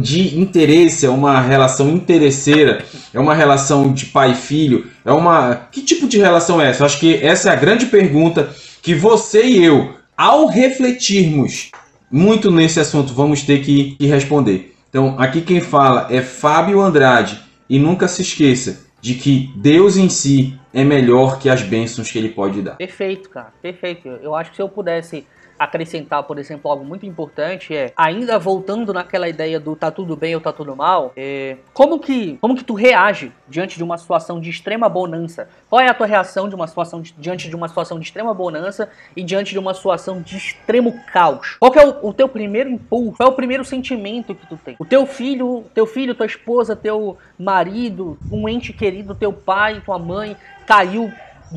de 0.00 0.38
interesse, 0.38 1.06
é 1.06 1.10
uma 1.10 1.40
relação 1.40 1.90
interesseira, 1.90 2.84
é 3.12 3.18
uma 3.18 3.34
relação 3.34 3.92
de 3.92 4.06
pai 4.06 4.32
e 4.32 4.36
filho, 4.36 4.88
é 5.04 5.12
uma. 5.12 5.68
Que 5.70 5.80
tipo 5.80 6.08
de 6.08 6.18
relação 6.18 6.60
é 6.60 6.70
essa? 6.70 6.84
Acho 6.84 6.98
que 6.98 7.14
essa 7.14 7.50
é 7.50 7.52
a 7.52 7.56
grande 7.56 7.86
pergunta 7.86 8.50
que 8.82 8.94
você 8.94 9.44
e 9.44 9.64
eu, 9.64 9.94
ao 10.16 10.46
refletirmos 10.46 11.70
muito 12.10 12.50
nesse 12.50 12.80
assunto, 12.80 13.14
vamos 13.14 13.42
ter 13.42 13.62
que, 13.62 13.96
que 13.98 14.06
responder. 14.06 14.74
Então, 14.90 15.16
aqui 15.18 15.40
quem 15.40 15.60
fala 15.60 16.06
é 16.10 16.22
Fábio 16.22 16.80
Andrade 16.80 17.40
e 17.74 17.78
nunca 17.80 18.06
se 18.06 18.22
esqueça 18.22 18.86
de 19.00 19.14
que 19.14 19.52
Deus 19.56 19.96
em 19.96 20.08
si 20.08 20.56
é 20.72 20.84
melhor 20.84 21.40
que 21.40 21.50
as 21.50 21.60
bênçãos 21.60 22.08
que 22.08 22.16
ele 22.16 22.28
pode 22.28 22.62
dar. 22.62 22.76
Perfeito, 22.76 23.28
cara, 23.28 23.52
perfeito. 23.60 24.06
Eu 24.06 24.32
acho 24.32 24.50
que 24.50 24.56
se 24.56 24.62
eu 24.62 24.68
pudesse 24.68 25.26
acrescentar, 25.58 26.22
por 26.24 26.38
exemplo, 26.38 26.70
algo 26.70 26.84
muito 26.84 27.06
importante 27.06 27.74
é, 27.74 27.92
ainda 27.96 28.38
voltando 28.38 28.92
naquela 28.92 29.28
ideia 29.28 29.60
do 29.60 29.76
tá 29.76 29.90
tudo 29.90 30.16
bem 30.16 30.34
ou 30.34 30.40
tá 30.40 30.52
tudo 30.52 30.74
mal, 30.74 31.12
é, 31.16 31.56
como 31.72 31.98
que 31.98 32.36
como 32.40 32.56
que 32.56 32.64
tu 32.64 32.74
reage 32.74 33.32
diante 33.48 33.76
de 33.76 33.84
uma 33.84 33.96
situação 33.98 34.40
de 34.40 34.50
extrema 34.50 34.88
bonança? 34.88 35.48
Qual 35.68 35.80
é 35.80 35.88
a 35.88 35.94
tua 35.94 36.06
reação 36.06 36.48
de 36.48 36.54
uma 36.54 36.66
situação 36.66 37.00
de, 37.00 37.14
diante 37.18 37.48
de 37.48 37.56
uma 37.56 37.68
situação 37.68 37.98
de 37.98 38.04
extrema 38.04 38.34
bonança 38.34 38.88
e 39.16 39.22
diante 39.22 39.52
de 39.52 39.58
uma 39.58 39.74
situação 39.74 40.20
de 40.20 40.36
extremo 40.36 40.94
caos? 41.12 41.56
Qual 41.58 41.72
é 41.74 41.86
o, 41.86 42.08
o, 42.08 42.12
teu 42.12 42.28
primeiro 42.28 42.70
impulso? 42.70 43.16
Qual 43.16 43.28
é 43.28 43.32
o 43.32 43.34
primeiro 43.34 43.64
sentimento 43.64 44.34
que 44.34 44.46
tu 44.46 44.56
tem? 44.56 44.76
O 44.78 44.84
teu 44.84 45.06
filho, 45.06 45.64
teu 45.74 45.86
filho, 45.86 46.14
tua 46.14 46.26
esposa, 46.26 46.74
teu 46.74 47.16
marido, 47.38 48.18
um 48.30 48.48
ente 48.48 48.72
querido, 48.72 49.14
teu 49.14 49.32
pai, 49.32 49.82
tua 49.84 49.98
mãe 49.98 50.36
caiu 50.66 51.12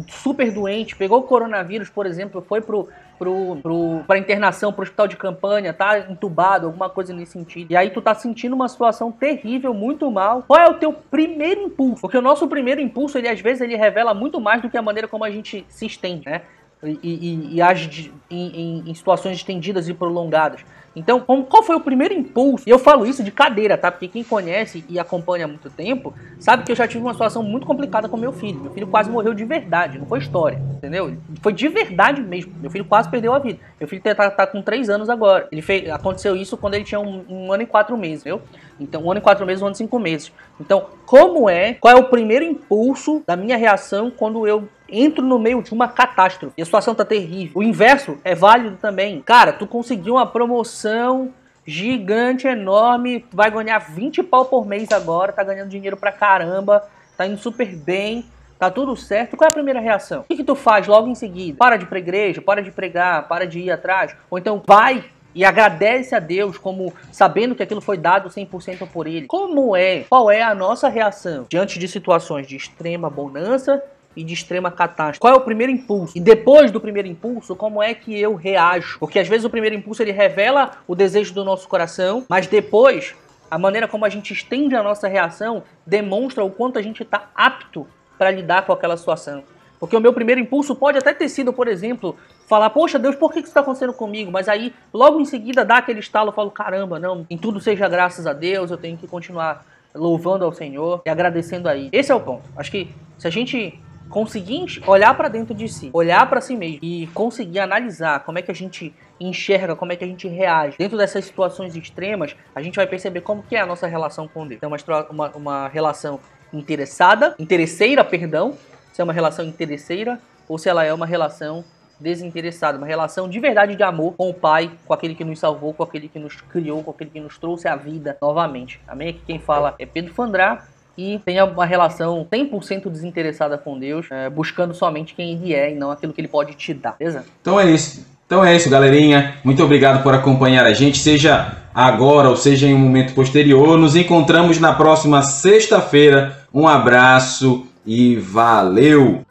super 0.10 0.52
doente, 0.52 0.96
pegou 0.96 1.20
o 1.20 1.24
coronavírus, 1.24 1.90
por 1.90 2.06
exemplo, 2.06 2.44
foi 2.48 2.62
pro 2.62 2.88
pro, 3.18 3.58
pro, 3.58 4.04
pra 4.06 4.18
internação, 4.18 4.72
pro 4.72 4.84
hospital 4.84 5.08
de 5.08 5.18
campanha, 5.18 5.74
tá 5.74 6.00
entubado, 6.00 6.68
alguma 6.68 6.90
coisa 6.90 7.14
nesse 7.14 7.34
sentido. 7.34 7.72
E 7.72 7.76
aí 7.76 7.90
tu 7.90 8.02
tá 8.02 8.14
sentindo 8.14 8.56
uma 8.56 8.68
situação 8.68 9.12
terrível, 9.12 9.74
muito 9.74 10.10
mal. 10.12 10.44
Qual 10.48 10.60
é 10.60 10.70
o 10.70 10.76
teu 10.76 10.94
primeiro 10.94 11.62
impulso? 11.62 12.02
Porque 12.02 12.18
o 12.18 12.22
nosso 12.22 12.48
primeiro 12.48 12.82
impulso, 12.82 13.18
ele 13.18 13.28
às 13.28 13.40
vezes 13.40 13.62
ele 13.62 13.76
revela 13.76 14.14
muito 14.14 14.40
mais 14.40 14.62
do 14.62 14.70
que 14.70 14.78
a 14.78 14.82
maneira 14.82 15.08
como 15.08 15.24
a 15.24 15.32
gente 15.32 15.66
se 15.70 15.86
estende, 15.86 16.30
né? 16.30 16.42
e, 16.84 17.00
e, 17.02 17.56
e 17.56 17.62
age 17.62 18.14
em, 18.30 18.48
em, 18.48 18.90
em 18.90 18.94
situações 18.94 19.38
estendidas 19.38 19.90
e 19.90 19.94
prolongadas. 19.94 20.64
Então, 20.98 21.20
qual 21.20 21.62
foi 21.62 21.76
o 21.76 21.80
primeiro 21.80 22.12
impulso? 22.12 22.64
Eu 22.68 22.80
falo 22.80 23.06
isso 23.06 23.24
de 23.24 23.30
cadeira, 23.30 23.78
tá? 23.78 23.92
Porque 23.92 24.08
quem 24.08 24.24
conhece 24.24 24.84
e 24.90 24.98
acompanha 24.98 25.46
há 25.46 25.48
muito 25.48 25.70
tempo 25.70 26.12
sabe 26.40 26.64
que 26.64 26.72
eu 26.72 26.76
já 26.76 26.88
tive 26.88 27.04
uma 27.04 27.14
situação 27.14 27.44
muito 27.44 27.68
complicada 27.68 28.10
com 28.10 28.18
meu 28.18 28.32
filho. 28.32 28.60
Meu 28.60 28.72
filho 28.72 28.88
quase 28.88 29.08
morreu 29.08 29.36
de 29.36 29.46
verdade, 29.46 30.00
não 30.00 30.08
foi 30.08 30.18
história, 30.18 30.60
entendeu? 30.76 31.16
Foi 31.44 31.54
de 31.54 31.68
verdade 31.68 32.20
mesmo. 32.22 32.52
Meu 32.60 32.72
filho 32.72 32.84
quase 32.84 33.10
perdeu 33.10 33.32
a 33.32 33.38
vida. 33.38 33.60
Meu 33.80 33.88
filho 33.88 34.02
tá, 34.02 34.32
tá 34.32 34.48
com 34.48 34.60
3 34.60 34.90
anos 34.90 35.08
agora. 35.08 35.48
Ele 35.52 35.62
fez, 35.62 35.88
aconteceu 35.90 36.36
isso 36.36 36.58
quando 36.58 36.74
ele 36.74 36.84
tinha 36.84 37.00
um, 37.00 37.24
um 37.30 37.54
ano 37.54 37.62
e 37.62 37.68
4 37.68 37.96
meses, 37.96 38.24
viu? 38.24 38.42
Então, 38.80 39.04
um 39.04 39.12
ano 39.12 39.20
e 39.20 39.24
4 39.24 39.46
meses, 39.46 39.62
um 39.62 39.66
ano 39.66 39.76
e 39.76 39.78
5 39.78 40.00
meses. 40.00 40.32
Então, 40.60 40.88
como 41.06 41.50
é, 41.50 41.74
qual 41.74 41.96
é 41.96 42.00
o 42.00 42.10
primeiro 42.10 42.46
impulso 42.46 43.24
da 43.26 43.36
minha 43.36 43.58
reação 43.58 44.12
quando 44.12 44.48
eu 44.48 44.68
entro 44.90 45.24
no 45.24 45.38
meio 45.38 45.62
de 45.62 45.74
uma 45.74 45.88
catástrofe 45.88 46.54
e 46.58 46.62
a 46.62 46.66
situação 46.66 46.96
tá 46.96 47.04
terrível. 47.04 47.54
O 47.56 47.64
inverso 47.64 48.18
é 48.24 48.34
válido 48.34 48.78
também. 48.78 49.22
Cara, 49.22 49.54
tu 49.54 49.68
conseguiu 49.68 50.16
uma 50.16 50.26
promoção 50.26 51.34
gigante, 51.66 52.48
enorme, 52.48 53.26
vai 53.32 53.52
ganhar 53.52 53.80
20 53.80 54.24
pau 54.24 54.46
por 54.46 54.66
mês 54.66 54.90
agora, 54.92 55.34
tá 55.34 55.44
ganhando 55.44 55.70
dinheiro 55.70 55.98
pra 55.98 56.14
caramba, 56.14 56.88
tá 57.18 57.28
indo 57.28 57.38
super 57.38 57.76
bem, 57.76 58.26
tá 58.58 58.72
tudo 58.72 58.96
certo. 58.96 59.36
Qual 59.36 59.46
é 59.46 59.50
a 59.50 59.54
primeira 59.54 59.82
reação? 59.82 60.22
O 60.22 60.24
que, 60.24 60.38
que 60.38 60.44
tu 60.46 60.56
faz 60.56 60.88
logo 60.88 61.10
em 61.10 61.16
seguida? 61.16 61.58
Para 61.58 61.76
de 61.76 61.84
ir 61.84 61.88
pra 61.88 62.00
igreja, 62.00 62.42
para 62.42 62.62
de 62.62 62.72
pregar, 62.72 63.28
para 63.28 63.46
de 63.46 63.60
ir 63.60 63.72
atrás, 63.72 64.16
ou 64.30 64.38
então 64.38 64.64
vai 64.66 65.04
e 65.38 65.46
agradece 65.46 66.16
a 66.16 66.20
Deus 66.20 66.58
como 66.58 66.92
sabendo 67.12 67.54
que 67.54 67.62
aquilo 67.62 67.80
foi 67.80 67.96
dado 67.96 68.28
100% 68.28 68.88
por 68.90 69.06
ele. 69.06 69.28
Como 69.28 69.76
é? 69.76 70.04
Qual 70.10 70.32
é 70.32 70.42
a 70.42 70.56
nossa 70.56 70.90
reação 70.90 71.46
diante 71.48 71.78
de 71.78 71.88
situações 71.88 72.48
de 72.48 72.56
extrema 72.56 73.08
bonança 73.08 73.82
e 74.16 74.24
de 74.24 74.34
extrema 74.34 74.72
catástrofe. 74.72 75.20
Qual 75.20 75.32
é 75.32 75.38
o 75.38 75.42
primeiro 75.42 75.72
impulso? 75.72 76.18
E 76.18 76.20
depois 76.20 76.72
do 76.72 76.82
primeiro 76.82 77.08
impulso, 77.08 77.56
como 77.56 77.84
é 77.84 77.94
que 77.94 78.20
eu 78.20 78.34
reajo? 78.34 78.98
Porque 78.98 79.20
às 79.20 79.28
vezes 79.28 79.46
o 79.46 79.50
primeiro 79.50 79.76
impulso 79.76 80.02
ele 80.02 80.12
revela 80.12 80.72
o 80.88 80.96
desejo 80.96 81.36
do 81.36 81.46
nosso 81.46 81.68
coração, 81.68 82.26
mas 82.28 82.48
depois 82.48 83.14
a 83.50 83.60
maneira 83.60 83.88
como 83.88 84.06
a 84.06 84.10
gente 84.10 84.34
estende 84.34 84.76
a 84.76 84.82
nossa 84.82 85.08
reação 85.08 85.64
demonstra 85.86 86.44
o 86.44 86.50
quanto 86.50 86.80
a 86.80 86.82
gente 86.82 87.04
está 87.04 87.30
apto 87.36 87.88
para 88.18 88.32
lidar 88.32 88.66
com 88.66 88.74
aquela 88.74 88.98
situação. 88.98 89.44
Porque 89.80 89.96
o 89.96 90.00
meu 90.00 90.14
primeiro 90.14 90.42
impulso 90.42 90.76
pode 90.76 90.98
até 90.98 91.14
ter 91.14 91.30
sido, 91.30 91.54
por 91.54 91.68
exemplo, 91.68 92.16
falar, 92.48 92.70
poxa 92.70 92.98
Deus, 92.98 93.16
por 93.16 93.32
que 93.32 93.40
isso 93.40 93.50
está 93.50 93.62
acontecendo 93.62 93.94
comigo? 93.94 94.32
Mas 94.32 94.48
aí, 94.48 94.74
logo 94.94 95.20
em 95.20 95.26
seguida, 95.26 95.64
dá 95.64 95.78
aquele 95.78 96.00
estalo, 96.00 96.30
eu 96.30 96.34
falo, 96.34 96.52
caramba, 96.52 97.00
não, 97.00 97.26
em 97.30 97.38
tudo 97.38 97.60
seja 97.60 97.88
graças 97.88 98.26
a 98.26 98.34
Deus, 98.34 98.72
eu 98.72 98.78
tenho 98.78 98.98
que 98.98 99.08
continuar 99.08 99.66
louvando 99.94 100.46
ao 100.46 100.52
Senhor 100.52 101.02
e 101.06 101.10
agradecendo 101.10 101.68
aí. 101.68 101.90
Esse 101.92 102.12
é 102.12 102.16
o 102.16 102.20
ponto. 102.20 102.50
Acho 102.56 102.72
que 102.72 102.90
se 103.18 103.28
a 103.28 103.32
gente 103.32 103.80
conseguir 104.10 104.82
olhar 104.88 105.14
para 105.16 105.28
dentro 105.28 105.54
de 105.54 105.68
si, 105.68 105.90
olhar 105.94 106.28
para 106.30 106.40
si 106.40 106.56
mesmo 106.56 106.80
e 106.82 107.08
conseguir 107.08 107.60
analisar 107.60 108.24
como 108.24 108.40
é 108.40 108.42
que 108.42 108.50
a 108.50 108.56
gente 108.56 108.94
enxerga, 109.20 109.76
como 109.76 109.92
é 109.92 109.96
que 109.96 110.04
a 110.04 110.08
gente 110.08 110.28
reage 110.28 110.78
dentro 110.78 110.98
dessas 110.98 111.26
situações 111.26 111.76
extremas, 111.76 112.36
a 112.56 112.62
gente 112.62 112.76
vai 112.76 112.88
perceber 112.88 113.22
como 113.22 113.44
que 113.44 113.56
é 113.56 113.60
a 113.60 113.66
nossa 113.66 113.88
relação 113.88 114.28
com 114.28 114.48
Deus. 114.48 114.62
É 114.62 114.68
uma, 114.68 114.78
uma, 115.10 115.30
uma 115.32 115.68
relação 115.68 116.20
interessada, 116.54 117.36
interesseira, 117.38 118.04
perdão, 118.04 118.56
se 118.98 119.02
é 119.02 119.04
uma 119.04 119.14
relação 119.14 119.46
interesseira 119.46 120.20
ou 120.50 120.58
se 120.58 120.68
ela 120.68 120.84
é 120.84 120.92
uma 120.92 121.06
relação 121.06 121.64
desinteressada, 122.00 122.80
uma 122.80 122.88
relação 122.88 123.30
de 123.30 123.40
verdade 123.40 123.76
de 123.76 123.84
amor 123.84 124.16
com 124.18 124.28
o 124.28 124.34
Pai, 124.34 124.72
com 124.88 124.92
aquele 124.92 125.14
que 125.14 125.24
nos 125.24 125.38
salvou, 125.38 125.72
com 125.72 125.84
aquele 125.84 126.08
que 126.08 126.18
nos 126.18 126.42
criou, 126.42 126.84
com 126.84 126.90
aquele 126.90 127.12
que 127.12 127.20
nos 127.20 127.38
trouxe 127.38 127.68
à 127.68 127.76
vida 127.76 128.18
novamente. 128.20 128.82
Amém? 128.88 129.10
Aqui 129.10 129.22
quem 129.28 129.38
fala 129.38 129.76
é 129.78 129.86
Pedro 129.86 130.16
Fandrá 130.16 130.66
e 130.98 131.20
tenha 131.24 131.46
uma 131.46 131.64
relação 131.64 132.26
100% 132.32 132.90
desinteressada 132.90 133.56
com 133.56 133.78
Deus, 133.78 134.08
é, 134.10 134.32
buscando 134.32 134.74
somente 134.74 135.14
quem 135.14 135.34
Ele 135.34 135.54
é 135.54 135.72
e 135.72 135.76
não 135.76 135.92
aquilo 135.92 136.12
que 136.12 136.20
Ele 136.20 136.28
pode 136.28 136.56
te 136.56 136.74
dar, 136.74 136.96
beleza? 136.98 137.24
Então 137.40 137.60
é 137.60 137.70
isso. 137.70 138.04
Então 138.26 138.44
é 138.44 138.56
isso, 138.56 138.68
galerinha. 138.68 139.36
Muito 139.44 139.64
obrigado 139.64 140.02
por 140.02 140.16
acompanhar 140.16 140.66
a 140.66 140.74
gente, 140.74 140.98
seja 140.98 141.56
agora 141.72 142.30
ou 142.30 142.36
seja 142.36 142.66
em 142.66 142.74
um 142.74 142.80
momento 142.80 143.14
posterior. 143.14 143.78
Nos 143.78 143.96
encontramos 143.96 144.60
na 144.60 144.74
próxima 144.74 145.22
sexta-feira. 145.22 146.36
Um 146.52 146.68
abraço 146.68 147.67
e 147.88 148.18
valeu! 148.18 149.26